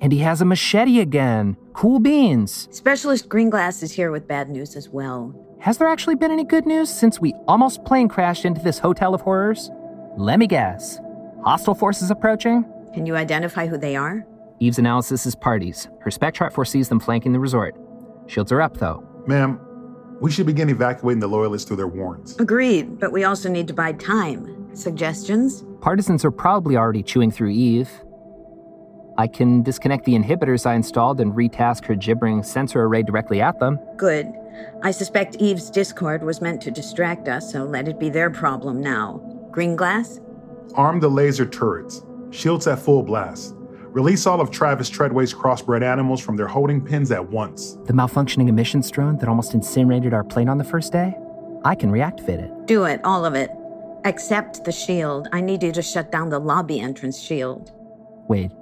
And 0.00 0.10
he 0.10 0.20
has 0.20 0.40
a 0.40 0.46
machete 0.46 1.00
again. 1.00 1.58
Cool 1.74 2.00
beans. 2.00 2.68
Specialist 2.70 3.28
Greenglass 3.28 3.82
is 3.82 3.92
here 3.92 4.10
with 4.10 4.26
bad 4.26 4.48
news 4.48 4.76
as 4.76 4.88
well. 4.88 5.34
Has 5.60 5.76
there 5.76 5.88
actually 5.88 6.14
been 6.14 6.32
any 6.32 6.44
good 6.44 6.64
news 6.64 6.88
since 6.88 7.20
we 7.20 7.34
almost 7.46 7.84
plane 7.84 8.08
crashed 8.08 8.46
into 8.46 8.62
this 8.62 8.78
hotel 8.78 9.14
of 9.14 9.20
horrors? 9.20 9.70
Let 10.16 10.38
me 10.38 10.46
guess. 10.46 11.00
Hostile 11.44 11.74
forces 11.74 12.10
approaching? 12.10 12.64
Can 12.94 13.04
you 13.04 13.14
identify 13.14 13.66
who 13.66 13.76
they 13.76 13.94
are? 13.94 14.26
Eve's 14.58 14.78
analysis 14.78 15.26
is 15.26 15.34
parties. 15.34 15.86
Her 16.00 16.10
spec 16.10 16.32
chart 16.32 16.54
foresees 16.54 16.88
them 16.88 16.98
flanking 16.98 17.34
the 17.34 17.40
resort. 17.40 17.76
Shields 18.26 18.52
are 18.52 18.62
up, 18.62 18.78
though. 18.78 19.06
Ma'am, 19.26 19.60
we 20.18 20.30
should 20.30 20.46
begin 20.46 20.70
evacuating 20.70 21.20
the 21.20 21.28
loyalists 21.28 21.68
through 21.68 21.76
their 21.76 21.88
warrens. 21.88 22.38
Agreed, 22.38 22.98
but 22.98 23.12
we 23.12 23.24
also 23.24 23.50
need 23.50 23.68
to 23.68 23.74
buy 23.74 23.92
time. 23.92 24.65
Suggestions? 24.76 25.64
Partisans 25.80 26.24
are 26.24 26.30
probably 26.30 26.76
already 26.76 27.02
chewing 27.02 27.30
through 27.30 27.50
Eve. 27.50 27.90
I 29.18 29.26
can 29.26 29.62
disconnect 29.62 30.04
the 30.04 30.14
inhibitors 30.14 30.66
I 30.66 30.74
installed 30.74 31.20
and 31.20 31.32
retask 31.32 31.86
her 31.86 31.94
gibbering 31.94 32.42
sensor 32.42 32.82
array 32.82 33.02
directly 33.02 33.40
at 33.40 33.58
them. 33.58 33.78
Good. 33.96 34.30
I 34.82 34.90
suspect 34.90 35.36
Eve's 35.36 35.70
Discord 35.70 36.22
was 36.22 36.42
meant 36.42 36.60
to 36.62 36.70
distract 36.70 37.26
us, 37.26 37.50
so 37.50 37.64
let 37.64 37.88
it 37.88 37.98
be 37.98 38.10
their 38.10 38.28
problem 38.28 38.80
now. 38.80 39.20
Greenglass? 39.50 40.20
Arm 40.74 41.00
the 41.00 41.08
laser 41.08 41.46
turrets. 41.46 42.02
Shields 42.30 42.66
at 42.66 42.78
full 42.78 43.02
blast. 43.02 43.54
Release 43.96 44.26
all 44.26 44.42
of 44.42 44.50
Travis 44.50 44.90
Treadway's 44.90 45.32
crossbred 45.32 45.82
animals 45.82 46.20
from 46.20 46.36
their 46.36 46.48
holding 46.48 46.84
pens 46.84 47.10
at 47.10 47.30
once. 47.30 47.78
The 47.86 47.94
malfunctioning 47.94 48.48
emissions 48.48 48.90
drone 48.90 49.16
that 49.18 49.28
almost 49.28 49.54
incinerated 49.54 50.12
our 50.12 50.24
plane 50.24 50.50
on 50.50 50.58
the 50.58 50.64
first 50.64 50.92
day? 50.92 51.16
I 51.64 51.74
can 51.74 51.90
reactivate 51.90 52.40
it. 52.40 52.66
Do 52.66 52.84
it, 52.84 53.00
all 53.04 53.24
of 53.24 53.34
it. 53.34 53.50
Except 54.06 54.64
the 54.64 54.70
shield. 54.70 55.26
I 55.32 55.40
need 55.40 55.64
you 55.64 55.72
to 55.72 55.82
shut 55.82 56.12
down 56.12 56.28
the 56.28 56.38
lobby 56.38 56.78
entrance 56.78 57.20
shield. 57.20 57.72
Wait, 58.28 58.52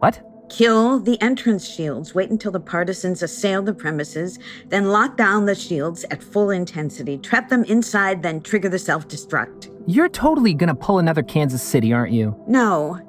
what? 0.00 0.20
Kill 0.50 1.00
the 1.00 1.18
entrance 1.22 1.66
shields. 1.66 2.14
Wait 2.14 2.28
until 2.28 2.52
the 2.52 2.60
partisans 2.60 3.22
assail 3.22 3.62
the 3.62 3.72
premises, 3.72 4.38
then 4.66 4.88
lock 4.88 5.16
down 5.16 5.46
the 5.46 5.54
shields 5.54 6.04
at 6.10 6.22
full 6.22 6.50
intensity. 6.50 7.16
Trap 7.16 7.48
them 7.48 7.64
inside, 7.64 8.22
then 8.22 8.42
trigger 8.42 8.68
the 8.68 8.78
self 8.78 9.08
destruct. 9.08 9.74
You're 9.86 10.10
totally 10.10 10.52
gonna 10.52 10.74
pull 10.74 10.98
another 10.98 11.22
Kansas 11.22 11.62
City, 11.62 11.94
aren't 11.94 12.12
you? 12.12 12.38
No. 12.46 13.00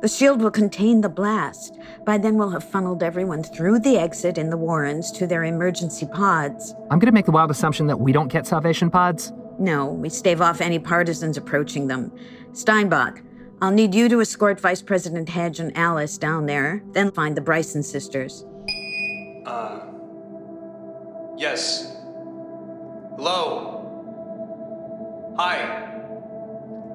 The 0.00 0.08
shield 0.08 0.42
will 0.42 0.50
contain 0.52 1.00
the 1.00 1.08
blast. 1.08 1.76
By 2.04 2.18
then, 2.18 2.36
we'll 2.36 2.50
have 2.50 2.68
funneled 2.70 3.02
everyone 3.02 3.42
through 3.42 3.80
the 3.80 3.98
exit 3.98 4.38
in 4.38 4.50
the 4.50 4.56
Warrens 4.56 5.10
to 5.12 5.26
their 5.26 5.42
emergency 5.42 6.06
pods. 6.06 6.76
I'm 6.88 7.00
gonna 7.00 7.10
make 7.10 7.26
the 7.26 7.32
wild 7.32 7.50
assumption 7.50 7.88
that 7.88 7.98
we 7.98 8.12
don't 8.12 8.28
get 8.28 8.46
salvation 8.46 8.92
pods. 8.92 9.32
No, 9.62 9.86
we 9.86 10.08
stave 10.08 10.40
off 10.40 10.60
any 10.60 10.80
partisans 10.80 11.36
approaching 11.36 11.86
them. 11.86 12.10
Steinbach, 12.52 13.22
I'll 13.60 13.70
need 13.70 13.94
you 13.94 14.08
to 14.08 14.20
escort 14.20 14.58
Vice 14.58 14.82
President 14.82 15.28
Hedge 15.28 15.60
and 15.60 15.76
Alice 15.76 16.18
down 16.18 16.46
there, 16.46 16.82
then 16.90 17.12
find 17.12 17.36
the 17.36 17.42
Bryson 17.42 17.84
sisters. 17.84 18.44
Uh. 19.46 19.82
Yes. 21.36 21.94
Hello. 23.14 23.78
Hi. 25.38 26.00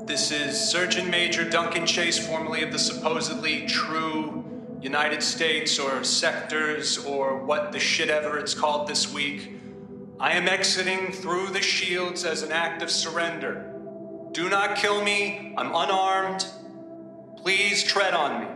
This 0.03 0.32
is 0.32 0.60
Surgeon 0.60 1.10
Major 1.10 1.49
Duncan 1.49 1.86
Chase, 1.86 2.19
formerly 2.19 2.63
of 2.63 2.73
the 2.73 2.80
supposedly 2.80 3.65
true 3.65 4.43
United 4.82 5.23
States 5.23 5.80
or 5.80 6.03
sectors 6.03 6.97
or 6.97 7.45
what 7.45 7.71
the 7.71 7.80
shit 7.80 8.10
ever 8.10 8.38
it's 8.38 8.53
called 8.53 8.89
this 8.89 9.13
week. 9.13 9.56
I 10.19 10.32
am 10.32 10.47
exiting 10.47 11.12
through 11.12 11.49
the 11.49 11.62
shields 11.62 12.25
as 12.25 12.41
an 12.41 12.51
act 12.51 12.82
of 12.82 12.89
surrender. 12.89 13.71
Do 14.32 14.49
not 14.49 14.75
kill 14.75 15.03
me. 15.03 15.53
I'm 15.56 15.67
unarmed. 15.67 16.45
Please 17.38 17.84
tread 17.84 18.15
on 18.15 18.41
me. 18.41 18.47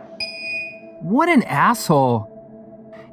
What 1.01 1.29
an 1.29 1.43
asshole. 1.43 2.27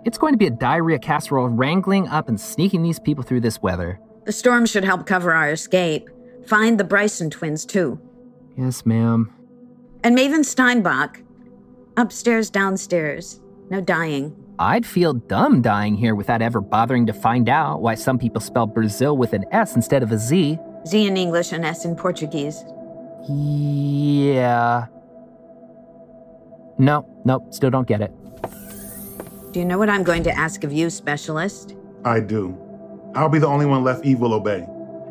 It's 0.06 0.16
going 0.16 0.32
to 0.32 0.38
be 0.38 0.46
a 0.46 0.50
diarrhea 0.50 0.98
casserole 0.98 1.48
wrangling 1.48 2.08
up 2.08 2.28
and 2.28 2.40
sneaking 2.40 2.82
these 2.82 2.98
people 2.98 3.22
through 3.22 3.42
this 3.42 3.60
weather. 3.60 4.00
The 4.24 4.32
storm 4.32 4.64
should 4.64 4.84
help 4.84 5.06
cover 5.06 5.34
our 5.34 5.50
escape. 5.52 6.08
Find 6.46 6.80
the 6.80 6.84
Bryson 6.84 7.28
twins, 7.28 7.66
too. 7.66 8.00
Yes, 8.56 8.86
ma'am. 8.86 9.30
And 10.02 10.16
Maven 10.16 10.44
Steinbach. 10.44 11.20
Upstairs, 11.98 12.48
downstairs. 12.48 13.40
No 13.68 13.82
dying. 13.82 14.34
I'd 14.60 14.84
feel 14.84 15.12
dumb 15.14 15.62
dying 15.62 15.94
here 15.94 16.16
without 16.16 16.42
ever 16.42 16.60
bothering 16.60 17.06
to 17.06 17.12
find 17.12 17.48
out 17.48 17.80
why 17.80 17.94
some 17.94 18.18
people 18.18 18.40
spell 18.40 18.66
Brazil 18.66 19.16
with 19.16 19.32
an 19.32 19.44
S 19.52 19.76
instead 19.76 20.02
of 20.02 20.10
a 20.10 20.18
Z. 20.18 20.58
Z 20.86 21.06
in 21.06 21.16
English 21.16 21.52
and 21.52 21.64
S 21.64 21.84
in 21.84 21.94
Portuguese. 21.94 22.64
Yeah. 23.28 24.86
No, 26.78 27.06
no, 27.24 27.46
still 27.50 27.70
don't 27.70 27.86
get 27.86 28.00
it. 28.00 28.12
Do 29.52 29.60
you 29.60 29.64
know 29.64 29.78
what 29.78 29.88
I'm 29.88 30.02
going 30.02 30.24
to 30.24 30.36
ask 30.36 30.64
of 30.64 30.72
you, 30.72 30.90
specialist? 30.90 31.76
I 32.04 32.20
do. 32.20 32.56
I'll 33.14 33.28
be 33.28 33.38
the 33.38 33.46
only 33.46 33.66
one 33.66 33.84
left 33.84 34.04
Eve 34.04 34.20
will 34.20 34.34
obey. 34.34 34.66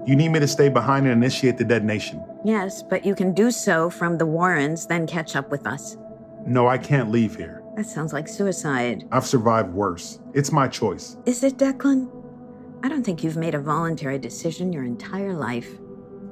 You 0.05 0.15
need 0.15 0.29
me 0.29 0.39
to 0.39 0.47
stay 0.47 0.69
behind 0.69 1.05
and 1.05 1.13
initiate 1.13 1.57
the 1.57 1.65
detonation. 1.65 2.23
Yes, 2.43 2.83
but 2.83 3.05
you 3.05 3.15
can 3.15 3.33
do 3.33 3.51
so 3.51 3.89
from 3.89 4.17
the 4.17 4.25
Warrens, 4.25 4.88
then 4.88 5.07
catch 5.07 5.36
up 5.36 5.51
with 5.51 5.65
us. 5.65 5.97
No, 6.45 6.67
I 6.67 6.77
can't 6.77 7.12
leave 7.12 7.36
here. 7.36 7.62
That 7.77 7.85
sounds 7.85 8.11
like 8.11 8.27
suicide. 8.27 9.07
I've 9.11 9.27
survived 9.27 9.71
worse. 9.71 10.19
It's 10.33 10.51
my 10.51 10.67
choice. 10.67 11.15
Is 11.27 11.43
it, 11.43 11.57
Declan? 11.59 12.09
I 12.81 12.89
don't 12.89 13.03
think 13.03 13.23
you've 13.23 13.37
made 13.37 13.53
a 13.53 13.59
voluntary 13.59 14.17
decision 14.17 14.73
your 14.73 14.83
entire 14.83 15.35
life. 15.35 15.69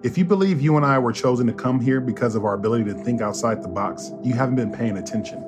If 0.02 0.18
you 0.18 0.26
believe 0.26 0.60
you 0.60 0.76
and 0.76 0.84
I 0.84 0.98
were 0.98 1.14
chosen 1.14 1.46
to 1.46 1.54
come 1.54 1.80
here 1.80 2.02
because 2.02 2.34
of 2.34 2.46
our 2.46 2.56
ability 2.56 2.86
to 2.86 2.96
think 2.96 3.22
outside 3.22 3.62
the 3.62 3.68
box, 3.68 4.12
you 4.24 4.34
haven't 4.34 4.56
been 4.56 4.72
paying 4.72 4.98
attention. 4.98 5.40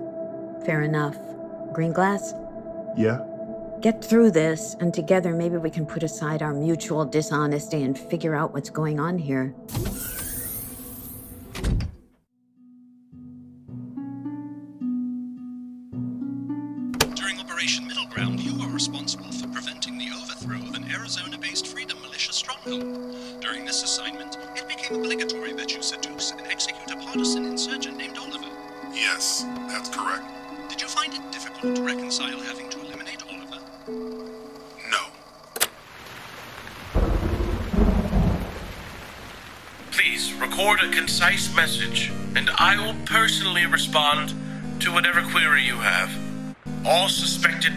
Fair 0.64 0.84
enough. 0.84 1.18
Greenglass? 1.74 2.32
Yeah? 2.96 3.26
Get 3.82 4.06
through 4.06 4.32
this, 4.32 4.76
and 4.80 4.94
together 4.94 5.34
maybe 5.34 5.58
we 5.58 5.72
can 5.72 5.88
put 5.88 6.04
aside 6.04 6.44
our 6.44 6.54
mutual 6.54 7.06
dishonesty 7.06 7.82
and 7.82 7.98
figure 7.98 8.36
out 8.36 8.54
what's 8.54 8.70
going 8.70 9.00
on 9.00 9.18
here. 9.18 9.56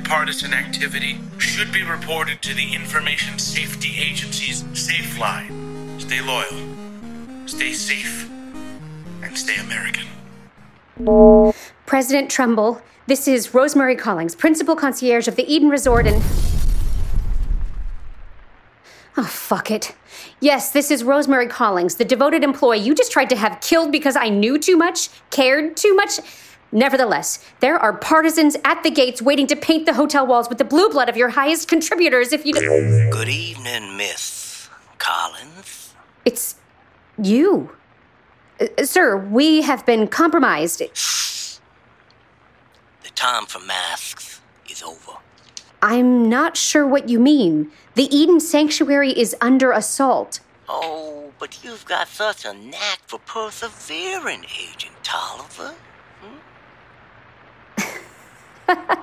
Partisan 0.05 0.53
activity 0.53 1.19
should 1.39 1.73
be 1.73 1.83
reported 1.83 2.43
to 2.43 2.55
the 2.55 2.75
Information 2.75 3.39
Safety 3.39 3.97
Agency's 3.99 4.65
Safe 4.73 5.19
Line. 5.19 5.99
Stay 5.99 6.21
loyal, 6.21 7.47
stay 7.47 7.73
safe, 7.73 8.31
and 9.23 9.37
stay 9.37 9.57
American. 9.57 10.07
President 11.87 12.31
Trumbull, 12.31 12.83
this 13.07 13.27
is 13.27 13.55
Rosemary 13.55 13.97
Collings, 13.97 14.35
principal 14.35 14.77
concierge 14.77 15.27
of 15.29 15.37
the 15.37 15.51
Eden 15.53 15.69
Resort 15.69 16.07
in. 16.07 16.21
Oh, 19.17 19.25
fuck 19.25 19.71
it. 19.71 19.95
Yes, 20.41 20.71
this 20.73 20.91
is 20.91 21.05
Rosemary 21.05 21.47
Collings, 21.47 21.97
the 21.97 22.05
devoted 22.05 22.45
employee 22.45 22.79
you 22.79 22.95
just 22.95 23.13
tried 23.13 23.29
to 23.31 23.37
have 23.37 23.61
killed 23.61 23.93
because 23.93 24.17
I 24.17 24.29
knew 24.29 24.59
too 24.59 24.77
much, 24.77 25.09
cared 25.31 25.77
too 25.77 25.95
much. 25.95 26.21
Nevertheless, 26.73 27.45
there 27.61 27.77
are 27.79 27.93
partisans 27.93 28.57
at 28.65 28.83
the 28.83 28.91
gates 28.91 29.21
waiting 29.21 29.47
to 29.49 29.57
paint 29.57 29.87
the 29.87 29.95
hotel 29.95 30.27
walls 30.27 30.49
with 30.49 30.59
the 30.59 30.65
blue 30.65 30.89
blood 30.89 31.09
of 31.09 31.17
your 31.17 31.31
highest 31.31 31.69
contributors 31.69 32.33
if 32.33 32.47
you. 32.47 32.53
Good 32.53 33.29
evening, 33.29 33.97
Miss 33.97 34.69
Collins. 34.99 35.95
It's 36.25 36.57
you. 37.21 37.77
Uh, 38.61 38.85
sir, 38.85 39.17
we 39.17 39.63
have 39.63 39.85
been 39.85 40.07
compromised. 40.07 40.81
The 43.03 43.11
time 43.15 43.47
for 43.47 43.59
masks 43.59 44.41
is 44.69 44.83
over. 44.83 45.19
I'm 45.83 46.29
not 46.29 46.57
sure 46.57 46.87
what 46.87 47.09
you 47.09 47.19
mean. 47.19 47.73
The 47.95 48.15
Eden 48.15 48.39
Sanctuary 48.39 49.11
is 49.19 49.35
under 49.41 49.73
assault. 49.73 50.41
Oh, 50.69 51.33
but 51.39 51.65
you've 51.65 51.85
got 51.87 52.07
such 52.07 52.45
a 52.45 52.53
knack 52.53 53.01
for 53.07 53.19
persevering, 53.21 54.45
Agent 54.45 54.93
Tolliver. 55.03 55.75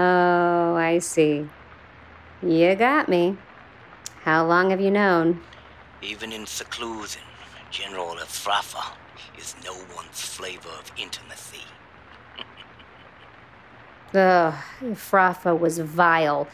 Oh, 0.00 0.76
I 0.76 1.00
see. 1.00 1.48
You 2.40 2.76
got 2.76 3.08
me. 3.08 3.36
How 4.22 4.46
long 4.46 4.70
have 4.70 4.80
you 4.80 4.92
known? 4.92 5.40
Even 6.02 6.32
in 6.32 6.46
seclusion, 6.46 7.22
General 7.72 8.14
Efrafa 8.14 8.92
is 9.36 9.56
no 9.64 9.72
one's 9.96 10.20
flavor 10.20 10.68
of 10.68 10.92
intimacy. 10.96 11.64
Ugh, 14.14 14.54
Frafa 14.94 15.58
was 15.58 15.80
vile. 15.80 16.46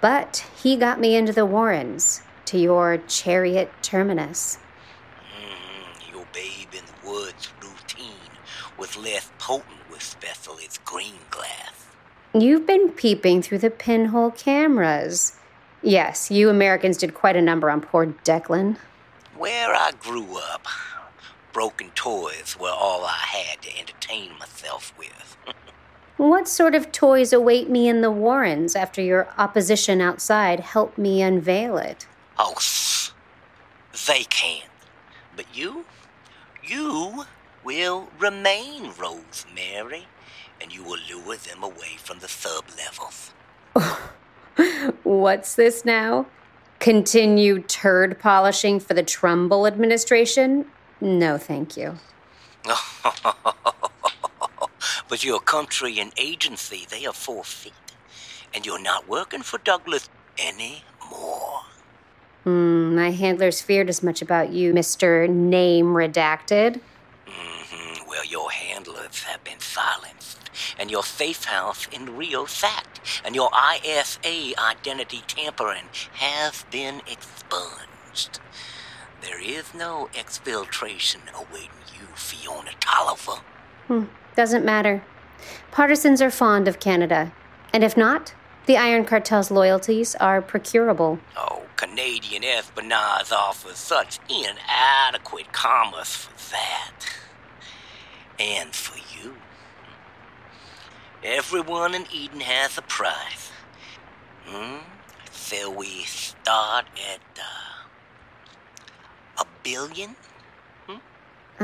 But 0.00 0.44
he 0.60 0.76
got 0.76 0.98
me 0.98 1.14
into 1.14 1.32
the 1.32 1.46
Warrens, 1.46 2.22
to 2.46 2.58
your 2.58 2.96
chariot 3.06 3.70
terminus. 3.80 4.58
Mm, 5.38 6.12
your 6.12 6.26
babe 6.32 6.74
in 6.76 6.82
the 6.84 7.08
woods 7.08 7.52
was 8.82 8.96
less 8.96 9.30
potent 9.38 9.78
with 9.92 10.02
specialist 10.02 10.84
green 10.84 11.14
glass. 11.30 11.86
You've 12.34 12.66
been 12.66 12.88
peeping 12.88 13.40
through 13.40 13.58
the 13.58 13.70
pinhole 13.70 14.32
cameras. 14.32 15.36
Yes, 15.82 16.32
you 16.32 16.50
Americans 16.50 16.96
did 16.96 17.14
quite 17.14 17.36
a 17.36 17.40
number 17.40 17.70
on 17.70 17.80
poor 17.80 18.06
Declan. 18.06 18.78
Where 19.36 19.72
I 19.72 19.92
grew 20.00 20.36
up, 20.36 20.66
broken 21.52 21.90
toys 21.90 22.56
were 22.58 22.72
all 22.72 23.04
I 23.04 23.18
had 23.18 23.62
to 23.62 23.78
entertain 23.78 24.36
myself 24.40 24.92
with. 24.98 25.36
What 26.16 26.46
sort 26.46 26.74
of 26.74 26.92
toys 26.92 27.32
await 27.32 27.70
me 27.70 27.88
in 27.88 28.00
the 28.00 28.10
Warrens 28.10 28.76
after 28.76 29.00
your 29.00 29.28
opposition 29.38 30.00
outside 30.00 30.60
helped 30.60 30.98
me 30.98 31.22
unveil 31.22 31.78
it? 31.78 32.06
Oh, 32.38 32.54
they 34.06 34.24
can't. 34.24 34.70
But 35.34 35.46
you, 35.54 35.84
you 36.62 37.24
will 37.64 38.08
remain 38.18 38.92
Rosemary, 38.98 40.06
and 40.60 40.74
you 40.74 40.82
will 40.82 40.98
lure 41.08 41.36
them 41.36 41.62
away 41.62 41.96
from 41.98 42.18
the 42.18 42.28
sub 42.28 42.64
levels. 42.76 43.32
What's 45.02 45.54
this 45.54 45.84
now? 45.84 46.26
Continued 46.78 47.68
turd 47.68 48.18
polishing 48.18 48.80
for 48.80 48.94
the 48.94 49.02
Trumbull 49.02 49.66
administration? 49.66 50.66
No, 51.00 51.38
thank 51.38 51.76
you. 51.76 51.98
but 55.08 55.24
your 55.24 55.40
country 55.40 55.98
and 55.98 56.12
agency, 56.16 56.86
they 56.88 57.06
are 57.06 57.12
forfeit. 57.12 57.72
And 58.54 58.66
you're 58.66 58.82
not 58.82 59.08
working 59.08 59.42
for 59.42 59.58
Douglas 59.58 60.08
anymore. 60.38 61.62
Hmm, 62.44 62.96
my 62.96 63.10
handlers 63.10 63.62
feared 63.62 63.88
as 63.88 64.02
much 64.02 64.20
about 64.20 64.52
you, 64.52 64.72
Mr. 64.72 65.28
Name 65.28 65.86
Redacted. 65.86 66.80
Well, 69.76 69.84
your 69.84 69.94
handlers 69.94 70.34
have 70.34 70.44
been 70.44 70.48
silenced, 70.48 70.50
and 70.78 70.90
your 70.90 71.02
safe 71.02 71.44
house 71.44 71.88
in 71.92 72.16
Rio 72.16 72.46
sacked, 72.46 73.00
and 73.24 73.34
your 73.34 73.50
ISA 73.52 74.54
identity 74.58 75.22
tampering 75.26 75.88
has 76.14 76.64
been 76.70 77.02
expunged. 77.06 78.40
There 79.22 79.40
is 79.40 79.72
no 79.74 80.08
exfiltration 80.14 81.20
awaiting 81.34 81.70
you, 81.94 82.06
Fiona 82.14 82.72
Tolliver. 82.80 83.42
Hmm, 83.86 84.04
doesn't 84.36 84.64
matter. 84.64 85.02
Partisans 85.70 86.20
are 86.20 86.30
fond 86.30 86.68
of 86.68 86.80
Canada. 86.80 87.32
And 87.72 87.82
if 87.84 87.96
not, 87.96 88.34
the 88.66 88.76
Iron 88.76 89.04
Cartel's 89.04 89.50
loyalties 89.50 90.14
are 90.16 90.42
procurable. 90.42 91.18
Oh, 91.36 91.62
Canadian 91.76 92.44
espionage 92.44 93.32
offers 93.32 93.78
such 93.78 94.18
inadequate 94.28 95.52
commerce 95.52 96.14
for 96.14 96.52
that. 96.52 97.06
And 98.38 98.74
for 98.74 98.98
you. 99.18 99.36
Everyone 101.24 101.94
in 101.94 102.06
Eden 102.12 102.40
has 102.40 102.78
a 102.78 102.82
price. 102.82 103.52
Hmm? 104.46 104.78
So 105.30 105.70
we 105.70 106.04
start 106.04 106.86
at 106.96 107.20
uh, 107.38 109.42
a 109.42 109.46
billion? 109.62 110.16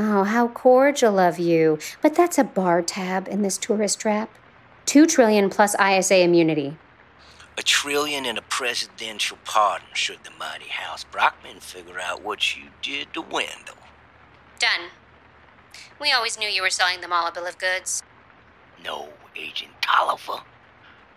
Oh, 0.01 0.23
how 0.23 0.47
cordial 0.47 1.19
of 1.19 1.39
you. 1.39 1.77
But 2.01 2.15
that's 2.15 2.37
a 2.37 2.45
bar 2.45 2.81
tab 2.81 3.27
in 3.27 3.41
this 3.41 3.57
tourist 3.57 3.99
trap. 3.99 4.29
Two 4.85 5.05
trillion 5.05 5.49
plus 5.49 5.75
ISA 5.77 6.21
immunity. 6.21 6.77
A 7.57 7.63
trillion 7.63 8.25
and 8.25 8.37
a 8.37 8.41
presidential 8.43 9.37
pardon 9.43 9.89
should 9.93 10.23
the 10.23 10.31
mighty 10.39 10.69
House 10.69 11.03
Brockman 11.03 11.59
figure 11.59 11.99
out 11.99 12.23
what 12.23 12.55
you 12.55 12.69
did 12.81 13.13
to 13.13 13.21
Wendell. 13.21 13.75
Done. 14.57 14.91
We 15.99 16.13
always 16.13 16.39
knew 16.39 16.47
you 16.47 16.61
were 16.61 16.69
selling 16.69 17.01
them 17.01 17.11
all 17.11 17.27
a 17.27 17.31
bill 17.33 17.45
of 17.45 17.57
goods. 17.57 18.01
No, 18.81 19.09
Agent 19.39 19.71
Tolliver. 19.81 20.43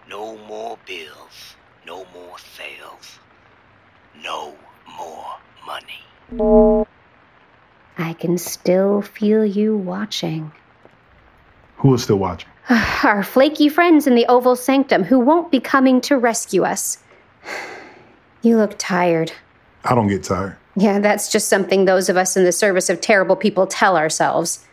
No 0.08 0.36
more 0.46 0.78
bills. 0.86 1.56
No 1.84 2.06
more 2.14 2.38
sales. 2.38 3.18
No 4.22 4.54
more 4.96 5.36
money. 5.66 6.86
I 7.98 8.12
can 8.12 8.38
still 8.38 9.02
feel 9.02 9.44
you 9.44 9.76
watching. 9.76 10.52
Who 11.78 11.92
is 11.94 12.04
still 12.04 12.18
watching? 12.18 12.48
Our 13.02 13.24
flaky 13.24 13.68
friends 13.68 14.06
in 14.06 14.14
the 14.14 14.26
Oval 14.26 14.54
Sanctum 14.54 15.02
who 15.02 15.18
won't 15.18 15.50
be 15.50 15.58
coming 15.58 16.00
to 16.02 16.16
rescue 16.16 16.64
us. 16.64 16.98
You 18.44 18.56
look 18.56 18.74
tired. 18.76 19.30
I 19.84 19.94
don't 19.94 20.08
get 20.08 20.24
tired. 20.24 20.56
Yeah, 20.74 20.98
that's 20.98 21.30
just 21.30 21.48
something 21.48 21.84
those 21.84 22.08
of 22.08 22.16
us 22.16 22.36
in 22.36 22.42
the 22.42 22.50
service 22.50 22.90
of 22.90 23.00
terrible 23.00 23.36
people 23.36 23.68
tell 23.68 23.96
ourselves. 23.96 24.66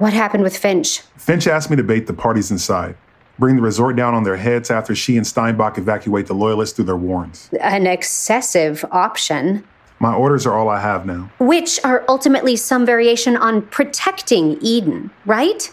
What 0.00 0.14
happened 0.14 0.42
with 0.42 0.56
Finch? 0.56 1.00
Finch 1.18 1.46
asked 1.46 1.68
me 1.68 1.76
to 1.76 1.82
bait 1.82 2.06
the 2.06 2.14
parties 2.14 2.50
inside, 2.50 2.96
bring 3.38 3.56
the 3.56 3.60
resort 3.60 3.96
down 3.96 4.14
on 4.14 4.22
their 4.22 4.38
heads 4.38 4.70
after 4.70 4.94
she 4.94 5.18
and 5.18 5.26
Steinbach 5.26 5.76
evacuate 5.76 6.26
the 6.26 6.32
loyalists 6.32 6.74
through 6.74 6.86
their 6.86 6.96
warrens. 6.96 7.50
An 7.60 7.86
excessive 7.86 8.82
option, 8.90 9.62
My 9.98 10.14
orders 10.14 10.46
are 10.46 10.54
all 10.56 10.70
I 10.70 10.80
have 10.80 11.04
now. 11.04 11.30
which 11.38 11.78
are 11.84 12.02
ultimately 12.08 12.56
some 12.56 12.86
variation 12.86 13.36
on 13.36 13.60
protecting 13.60 14.56
Eden, 14.62 15.10
right? 15.26 15.70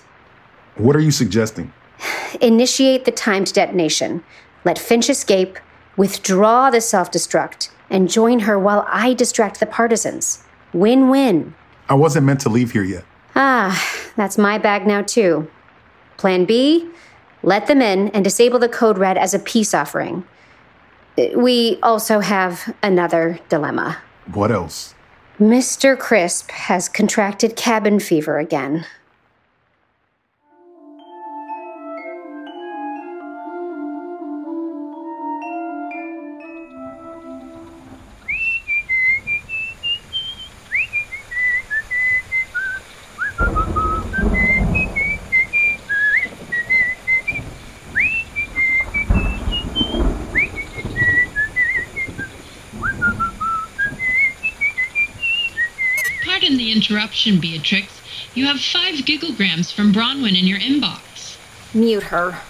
What 0.75 0.97
are 0.97 0.99
you 0.99 1.11
suggesting? 1.11 1.71
Initiate 2.41 3.05
the 3.05 3.11
timed 3.11 3.53
detonation. 3.53 4.25
Let 4.65 4.77
Finch 4.77 5.09
escape, 5.09 5.57
withdraw 5.95 6.69
the 6.69 6.81
self 6.81 7.09
destruct, 7.11 7.69
and 7.89 8.09
join 8.09 8.39
her 8.39 8.59
while 8.59 8.85
I 8.89 9.13
distract 9.13 9.61
the 9.61 9.65
partisans. 9.65 10.43
Win 10.73 11.07
win. 11.07 11.55
I 11.87 11.93
wasn't 11.93 12.25
meant 12.25 12.41
to 12.41 12.49
leave 12.49 12.71
here 12.73 12.83
yet. 12.83 13.05
Ah, 13.37 13.79
that's 14.15 14.37
my 14.37 14.57
bag 14.57 14.85
now, 14.85 15.03
too. 15.03 15.47
Plan 16.17 16.45
B 16.45 16.89
let 17.43 17.67
them 17.67 17.81
in 17.81 18.09
and 18.09 18.23
disable 18.23 18.59
the 18.59 18.67
code 18.67 18.97
red 18.97 19.17
as 19.17 19.33
a 19.33 19.39
peace 19.39 19.73
offering. 19.73 20.25
We 21.35 21.79
also 21.81 22.19
have 22.19 22.75
another 22.83 23.39
dilemma. 23.47 23.99
What 24.33 24.51
else? 24.51 24.93
Mr. 25.39 25.97
Crisp 25.97 26.51
has 26.51 26.89
contracted 26.89 27.55
cabin 27.55 27.99
fever 27.99 28.37
again. 28.37 28.85
The 56.67 56.73
interruption, 56.73 57.39
Beatrix. 57.39 58.01
You 58.33 58.45
have 58.45 58.59
five 58.59 58.95
gigograms 58.95 59.73
from 59.73 59.93
Bronwyn 59.93 60.37
in 60.37 60.45
your 60.45 60.59
inbox. 60.59 61.37
Mute 61.73 62.03
her. 62.03 62.41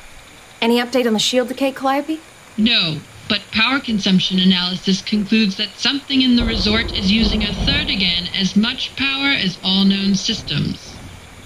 Any 0.60 0.80
update 0.80 1.06
on 1.06 1.14
the 1.14 1.20
shield 1.20 1.50
decay, 1.50 1.72
Calliope? 1.72 2.20
No, 2.58 2.98
but 3.30 3.42
power 3.52 3.80
consumption 3.80 4.40
analysis 4.40 5.04
concludes 5.04 5.58
that 5.58 5.70
something 5.78 6.24
in 6.24 6.36
the 6.36 6.46
resort 6.46 6.92
is 6.98 7.12
using 7.12 7.44
a 7.44 7.54
third 7.54 7.90
again 7.92 8.28
as 8.36 8.56
much 8.56 8.96
power 8.96 9.30
as 9.30 9.60
all 9.64 9.86
known 9.86 10.16
systems. 10.16 10.96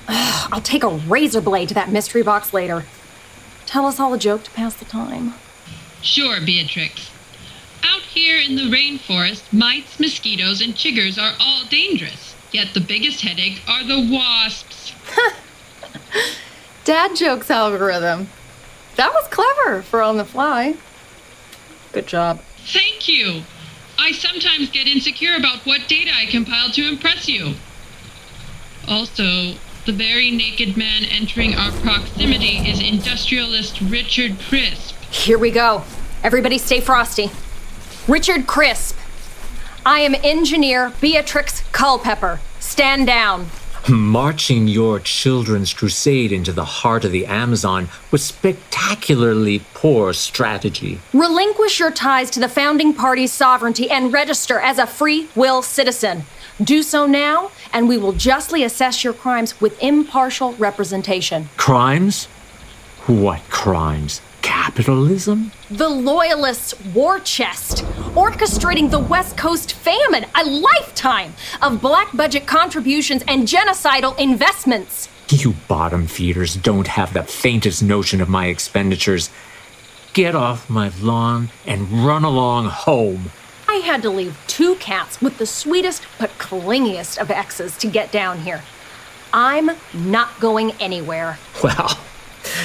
I'll 0.07 0.61
take 0.61 0.83
a 0.83 0.89
razor 0.89 1.41
blade 1.41 1.67
to 1.69 1.73
that 1.73 1.91
mystery 1.91 2.23
box 2.23 2.53
later. 2.53 2.85
Tell 3.65 3.85
us 3.85 3.99
all 3.99 4.13
a 4.13 4.17
joke 4.17 4.43
to 4.45 4.51
pass 4.51 4.75
the 4.75 4.85
time. 4.85 5.33
Sure, 6.01 6.39
Beatrix. 6.39 7.11
Out 7.83 8.01
here 8.01 8.39
in 8.39 8.55
the 8.55 8.71
rainforest, 8.73 9.51
mites, 9.51 9.99
mosquitoes, 9.99 10.61
and 10.61 10.73
chiggers 10.73 11.21
are 11.21 11.35
all 11.37 11.65
dangerous. 11.69 12.30
Yet 12.51 12.73
the 12.73 12.81
biggest 12.81 13.21
headache 13.21 13.61
are 13.67 13.83
the 13.83 14.09
wasps. 14.11 14.93
Dad 16.83 17.15
jokes 17.15 17.49
algorithm. 17.49 18.29
That 18.95 19.13
was 19.13 19.27
clever 19.29 19.81
for 19.81 20.01
on 20.01 20.17
the 20.17 20.25
fly. 20.25 20.75
Good 21.93 22.07
job. 22.07 22.41
Thank 22.57 23.07
you. 23.07 23.43
I 23.97 24.11
sometimes 24.11 24.69
get 24.69 24.87
insecure 24.87 25.35
about 25.35 25.65
what 25.65 25.87
data 25.87 26.11
I 26.13 26.25
compile 26.25 26.71
to 26.71 26.87
impress 26.87 27.27
you. 27.27 27.53
Also, 28.87 29.53
the 29.85 29.91
very 29.91 30.31
naked 30.31 30.75
man 30.75 31.03
entering 31.05 31.55
our 31.55 31.71
proximity 31.81 32.57
is 32.69 32.81
industrialist 32.81 33.79
Richard 33.81 34.39
Crisp. 34.39 34.95
Here 35.11 35.37
we 35.37 35.51
go. 35.51 35.83
Everybody 36.23 36.57
stay 36.57 36.81
frosty. 36.81 37.31
Richard 38.07 38.47
Crisp. 38.47 38.97
I 39.85 40.01
am 40.01 40.13
engineer 40.13 40.93
Beatrix 41.01 41.63
Culpepper. 41.71 42.39
Stand 42.59 43.07
down. 43.07 43.47
Marching 43.89 44.67
your 44.67 44.99
children's 44.99 45.73
crusade 45.73 46.31
into 46.31 46.51
the 46.51 46.65
heart 46.65 47.03
of 47.03 47.11
the 47.11 47.25
Amazon 47.25 47.89
was 48.11 48.23
spectacularly 48.23 49.63
poor 49.73 50.13
strategy. 50.13 50.99
Relinquish 51.13 51.79
your 51.79 51.89
ties 51.89 52.29
to 52.29 52.39
the 52.39 52.47
founding 52.47 52.93
party's 52.93 53.33
sovereignty 53.33 53.89
and 53.89 54.13
register 54.13 54.59
as 54.59 54.77
a 54.77 54.85
free 54.85 55.29
will 55.33 55.63
citizen. 55.63 56.25
Do 56.63 56.83
so 56.83 57.07
now, 57.07 57.49
and 57.73 57.89
we 57.89 57.97
will 57.97 58.13
justly 58.13 58.63
assess 58.63 59.03
your 59.03 59.13
crimes 59.13 59.59
with 59.59 59.81
impartial 59.81 60.53
representation. 60.53 61.49
Crimes? 61.57 62.25
What 63.07 63.41
crimes? 63.49 64.21
Capitalism? 64.41 65.51
The 65.69 65.89
Loyalists' 65.89 66.79
war 66.93 67.19
chest, 67.19 67.83
orchestrating 68.15 68.89
the 68.89 68.99
West 68.99 69.37
Coast 69.37 69.73
famine, 69.73 70.25
a 70.35 70.43
lifetime 70.43 71.33
of 71.61 71.81
black 71.81 72.15
budget 72.15 72.47
contributions 72.47 73.23
and 73.27 73.47
genocidal 73.47 74.17
investments. 74.19 75.09
You 75.29 75.55
bottom 75.67 76.07
feeders 76.07 76.55
don't 76.55 76.87
have 76.87 77.13
the 77.13 77.23
faintest 77.23 77.83
notion 77.83 78.21
of 78.21 78.29
my 78.29 78.47
expenditures. 78.47 79.29
Get 80.13 80.35
off 80.35 80.69
my 80.69 80.91
lawn 80.99 81.49
and 81.65 82.05
run 82.05 82.23
along 82.23 82.65
home. 82.65 83.31
I 83.67 83.75
had 83.75 84.01
to 84.01 84.09
leave 84.09 84.37
two 84.47 84.75
cats 84.75 85.21
with 85.21 85.37
the 85.37 85.45
sweetest 85.45 86.05
but 86.19 86.31
clingiest 86.31 87.17
of 87.17 87.31
exes 87.31 87.77
to 87.77 87.87
get 87.87 88.11
down 88.11 88.39
here. 88.39 88.61
I'm 89.33 89.71
not 89.93 90.37
going 90.41 90.71
anywhere. 90.81 91.37
Well, 91.63 91.97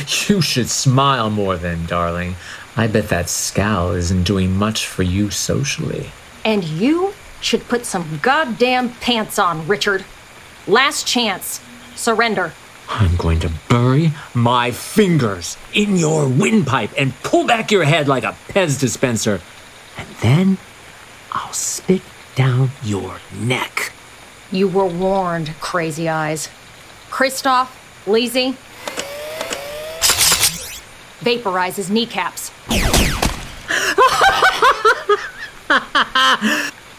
you 0.28 0.40
should 0.40 0.68
smile 0.68 1.30
more 1.30 1.56
then, 1.56 1.86
darling. 1.86 2.36
I 2.76 2.86
bet 2.86 3.08
that 3.08 3.28
scowl 3.28 3.92
isn't 3.92 4.24
doing 4.24 4.56
much 4.56 4.86
for 4.86 5.02
you 5.02 5.30
socially. 5.30 6.10
And 6.44 6.62
you 6.64 7.14
should 7.40 7.66
put 7.68 7.86
some 7.86 8.18
goddamn 8.22 8.92
pants 8.94 9.38
on, 9.38 9.66
Richard. 9.66 10.04
Last 10.66 11.06
chance. 11.06 11.60
Surrender. 11.94 12.52
I'm 12.88 13.16
going 13.16 13.40
to 13.40 13.50
bury 13.68 14.12
my 14.34 14.70
fingers 14.70 15.56
in 15.72 15.96
your 15.96 16.28
windpipe 16.28 16.90
and 16.96 17.14
pull 17.22 17.46
back 17.46 17.70
your 17.70 17.84
head 17.84 18.08
like 18.08 18.24
a 18.24 18.36
Pez 18.48 18.78
dispenser. 18.78 19.40
And 19.96 20.08
then 20.20 20.58
I'll 21.32 21.52
spit 21.52 22.02
down 22.34 22.70
your 22.82 23.18
neck. 23.40 23.92
You 24.52 24.68
were 24.68 24.86
warned, 24.86 25.54
crazy 25.60 26.08
eyes. 26.08 26.48
Kristoff, 27.10 27.68
Lizzie, 28.06 28.56
vaporize 31.26 31.74
his 31.74 31.90
kneecaps. 31.90 32.52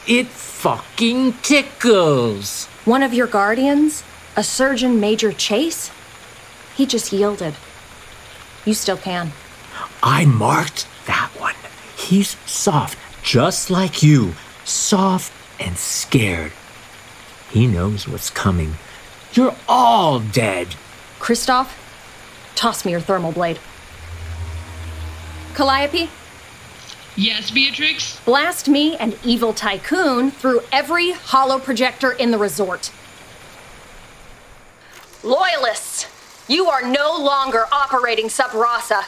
it 0.06 0.28
fucking 0.28 1.32
tickles. 1.42 2.66
One 2.84 3.04
of 3.04 3.14
your 3.14 3.28
guardians, 3.28 4.04
a 4.36 4.44
Surgeon 4.44 5.00
Major 5.00 5.32
Chase, 5.32 5.92
he 6.76 6.86
just 6.86 7.14
yielded. 7.14 7.54
You 8.66 8.74
still 8.74 8.98
can. 8.98 9.32
I 10.04 10.26
marked 10.26 10.90
that 11.06 11.30
one. 11.40 11.56
He's 11.96 12.36
soft, 12.46 12.98
just 13.24 13.70
like 13.70 14.04
you. 14.04 14.34
Soft 14.66 15.32
and 15.58 15.78
scared. 15.78 16.52
He 17.50 17.66
knows 17.66 18.10
what's 18.10 18.30
coming. 18.30 18.74
You're 19.32 19.56
all 19.70 20.20
dead. 20.20 20.76
Kristoff, 21.18 21.70
toss 22.56 22.84
me 22.84 22.92
your 22.92 23.00
thermal 23.00 23.32
blade. 23.32 23.58
Calliope, 25.58 26.08
Yes, 27.16 27.50
Beatrix? 27.50 28.20
blast 28.26 28.70
me 28.70 28.96
and 28.96 29.18
Evil 29.24 29.54
Tycoon 29.54 30.30
through 30.30 30.62
every 30.72 31.14
hollow 31.14 31.58
projector 31.58 32.12
in 32.12 32.30
the 32.30 32.38
resort. 32.38 32.92
Loyalists, 35.24 36.06
you 36.48 36.68
are 36.70 36.84
no 36.88 37.18
longer 37.18 37.66
operating 37.72 38.30
Sub 38.30 38.54
Rosa. 38.54 39.06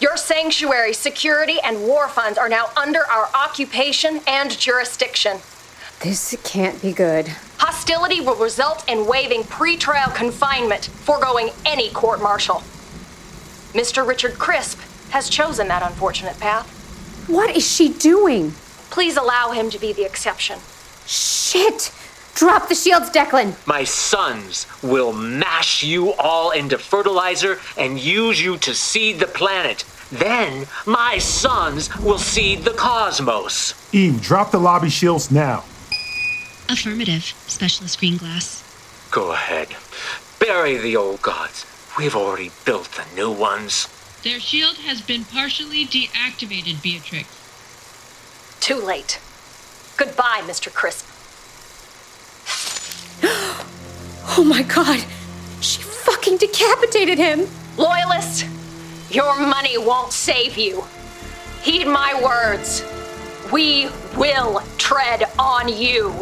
Your 0.00 0.16
sanctuary, 0.16 0.94
security, 0.94 1.60
and 1.62 1.82
war 1.86 2.08
funds 2.08 2.38
are 2.38 2.48
now 2.48 2.70
under 2.76 3.06
our 3.06 3.28
occupation 3.32 4.20
and 4.26 4.58
jurisdiction. 4.58 5.38
This 6.00 6.36
can't 6.42 6.82
be 6.82 6.92
good. 6.92 7.28
Hostility 7.58 8.20
will 8.20 8.34
result 8.34 8.82
in 8.90 9.06
waiving 9.06 9.44
pretrial 9.44 10.12
confinement, 10.12 10.86
foregoing 10.86 11.50
any 11.64 11.90
court 11.90 12.20
martial. 12.20 12.64
Mr. 13.74 14.04
Richard 14.04 14.40
Crisp 14.40 14.80
has 15.14 15.28
chosen 15.28 15.68
that 15.68 15.80
unfortunate 15.80 16.36
path. 16.40 16.66
What 17.28 17.56
is 17.56 17.64
she 17.64 17.92
doing? 17.92 18.50
Please 18.90 19.16
allow 19.16 19.52
him 19.52 19.70
to 19.70 19.78
be 19.78 19.92
the 19.92 20.04
exception. 20.04 20.58
Shit! 21.06 21.94
Drop 22.34 22.68
the 22.68 22.74
shields, 22.74 23.10
Declan! 23.10 23.54
My 23.64 23.84
sons 23.84 24.66
will 24.82 25.12
mash 25.12 25.84
you 25.84 26.14
all 26.14 26.50
into 26.50 26.78
fertilizer 26.78 27.60
and 27.78 27.96
use 27.96 28.42
you 28.42 28.56
to 28.58 28.74
seed 28.74 29.20
the 29.20 29.28
planet. 29.28 29.84
Then 30.10 30.66
my 30.84 31.18
sons 31.18 31.96
will 31.98 32.18
seed 32.18 32.64
the 32.64 32.72
cosmos. 32.72 33.72
Eve, 33.94 34.20
drop 34.20 34.50
the 34.50 34.58
lobby 34.58 34.90
shields 34.90 35.30
now. 35.30 35.62
Affirmative, 36.68 37.22
Specialist 37.46 38.00
Greenglass. 38.00 38.64
Go 39.12 39.30
ahead. 39.30 39.68
Bury 40.40 40.76
the 40.76 40.96
old 40.96 41.22
gods. 41.22 41.64
We've 41.96 42.16
already 42.16 42.50
built 42.64 42.90
the 42.90 43.04
new 43.14 43.30
ones. 43.30 43.86
Their 44.24 44.40
shield 44.40 44.76
has 44.78 45.02
been 45.02 45.26
partially 45.26 45.84
deactivated, 45.84 46.82
Beatrix. 46.82 47.28
Too 48.58 48.76
late. 48.76 49.20
Goodbye, 49.98 50.40
Mr. 50.44 50.72
Crisp. 50.72 51.06
Oh 54.36 54.42
my 54.42 54.62
god! 54.62 55.04
She 55.60 55.80
fucking 55.80 56.38
decapitated 56.38 57.18
him! 57.18 57.46
Loyalist, 57.76 58.46
your 59.10 59.38
money 59.38 59.78
won't 59.78 60.12
save 60.12 60.56
you. 60.56 60.82
Heed 61.62 61.84
my 61.86 62.20
words. 62.20 62.82
We 63.52 63.90
will 64.16 64.60
tread 64.76 65.24
on 65.38 65.68
you. 65.68 66.12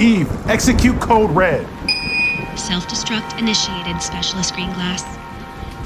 Eve, 0.00 0.28
execute 0.48 0.98
code 1.00 1.30
red. 1.30 1.64
Self 2.58 2.88
destruct 2.88 3.38
initiated, 3.38 4.02
Specialist 4.02 4.54
Greenglass. 4.54 5.15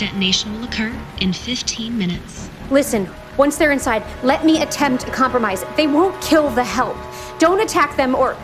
Detonation 0.01 0.55
will 0.55 0.65
occur 0.65 0.91
in 1.21 1.31
15 1.31 1.99
minutes. 1.99 2.49
Listen, 2.71 3.07
Once 3.37 3.57
they're 3.59 3.71
inside, 3.71 4.03
let 4.23 4.45
me 4.47 4.63
attempt 4.63 5.05
a 5.07 5.11
compromise. 5.11 5.63
They 5.77 5.87
won't 5.87 6.19
kill 6.23 6.49
the 6.51 6.65
help. 6.65 6.97
Don't 7.39 7.61
attack 7.61 7.97
them 7.97 8.15
or. 8.15 8.35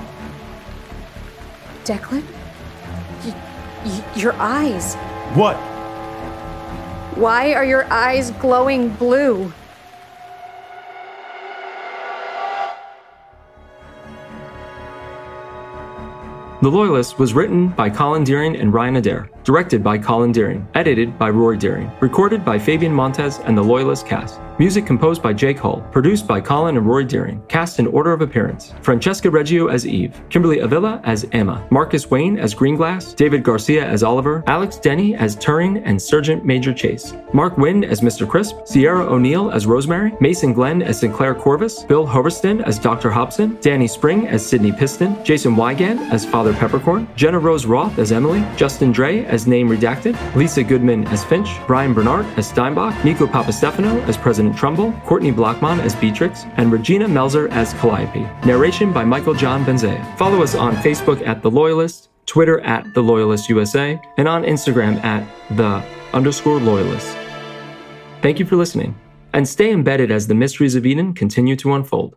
Declan? 1.84 2.22
Y- 3.24 3.34
y- 3.84 4.04
your 4.16 4.34
eyes. 4.34 4.94
What? 5.34 5.56
Why 7.16 7.52
are 7.54 7.64
your 7.64 7.90
eyes 7.92 8.30
glowing 8.32 8.90
blue? 8.90 9.52
The 16.62 16.70
Loyalist 16.70 17.18
was 17.18 17.34
written 17.34 17.68
by 17.68 17.90
Colin 17.90 18.24
Deering 18.24 18.56
and 18.56 18.72
Ryan 18.72 18.96
Adair, 18.96 19.28
directed 19.44 19.84
by 19.84 19.98
Colin 19.98 20.32
Deering, 20.32 20.66
edited 20.74 21.18
by 21.18 21.28
Roy 21.28 21.54
Deering, 21.54 21.90
recorded 22.00 22.46
by 22.46 22.58
Fabian 22.58 22.94
Montez 22.94 23.40
and 23.40 23.58
the 23.58 23.62
Loyalist 23.62 24.06
cast. 24.06 24.40
Music 24.58 24.86
composed 24.86 25.22
by 25.22 25.34
Jake 25.34 25.58
Hull, 25.58 25.86
produced 25.92 26.26
by 26.26 26.40
Colin 26.40 26.78
and 26.78 26.86
Roy 26.86 27.04
Deering, 27.04 27.42
cast 27.46 27.78
in 27.78 27.86
order 27.88 28.14
of 28.14 28.22
appearance. 28.22 28.72
Francesca 28.80 29.30
Reggio 29.30 29.66
as 29.66 29.86
Eve, 29.86 30.18
Kimberly 30.30 30.60
Avila 30.60 30.98
as 31.04 31.26
Emma, 31.32 31.66
Marcus 31.70 32.10
Wayne 32.10 32.38
as 32.38 32.54
Greenglass, 32.54 33.14
David 33.14 33.42
Garcia 33.42 33.84
as 33.84 34.02
Oliver, 34.02 34.42
Alex 34.46 34.78
Denny 34.78 35.14
as 35.14 35.36
Turing 35.36 35.82
and 35.84 36.00
Sergeant 36.00 36.46
Major 36.46 36.72
Chase, 36.72 37.12
Mark 37.34 37.58
Wynn 37.58 37.84
as 37.84 38.00
Mr. 38.00 38.26
Crisp, 38.26 38.56
Sierra 38.64 39.04
O'Neill 39.04 39.50
as 39.50 39.66
Rosemary, 39.66 40.14
Mason 40.20 40.54
Glenn 40.54 40.80
as 40.80 41.00
Sinclair 41.00 41.34
Corvus, 41.34 41.84
Bill 41.84 42.06
Hoverston 42.06 42.62
as 42.62 42.78
Dr. 42.78 43.10
Hobson, 43.10 43.58
Danny 43.60 43.86
Spring 43.86 44.26
as 44.26 44.44
Sidney 44.44 44.72
Piston, 44.72 45.22
Jason 45.22 45.54
Wygant 45.54 46.00
as 46.10 46.24
Father 46.24 46.54
Peppercorn, 46.54 47.06
Jenna 47.14 47.38
Rose 47.38 47.66
Roth 47.66 47.98
as 47.98 48.10
Emily, 48.10 48.42
Justin 48.56 48.90
Dre 48.90 49.26
as 49.26 49.46
Name 49.46 49.68
Redacted, 49.68 50.16
Lisa 50.34 50.62
Goodman 50.62 51.06
as 51.08 51.22
Finch, 51.24 51.50
Brian 51.66 51.92
Bernard 51.92 52.24
as 52.38 52.48
Steinbach, 52.48 53.04
Nico 53.04 53.26
Papastefano 53.26 54.02
as 54.08 54.16
President 54.16 54.45
Trumbull, 54.54 54.92
Courtney 55.04 55.32
Blockman 55.32 55.80
as 55.80 55.94
Beatrix, 55.96 56.44
and 56.56 56.70
Regina 56.70 57.06
Melzer 57.06 57.50
as 57.50 57.72
Calliope. 57.74 58.20
Narration 58.46 58.92
by 58.92 59.04
Michael 59.04 59.34
John 59.34 59.64
Benzea. 59.64 60.16
Follow 60.18 60.42
us 60.42 60.54
on 60.54 60.76
Facebook 60.76 61.26
at 61.26 61.42
The 61.42 61.50
Loyalist, 61.50 62.10
Twitter 62.26 62.60
at 62.60 62.92
The 62.94 63.02
Loyalist 63.02 63.48
USA, 63.48 64.00
and 64.18 64.28
on 64.28 64.42
Instagram 64.42 65.02
at 65.04 65.26
The 65.56 65.82
underscore 66.12 66.60
Loyalist. 66.60 67.16
Thank 68.22 68.38
you 68.38 68.46
for 68.46 68.56
listening, 68.56 68.98
and 69.32 69.46
stay 69.46 69.70
embedded 69.70 70.10
as 70.10 70.26
the 70.26 70.34
mysteries 70.34 70.74
of 70.74 70.86
Eden 70.86 71.14
continue 71.14 71.56
to 71.56 71.74
unfold. 71.74 72.16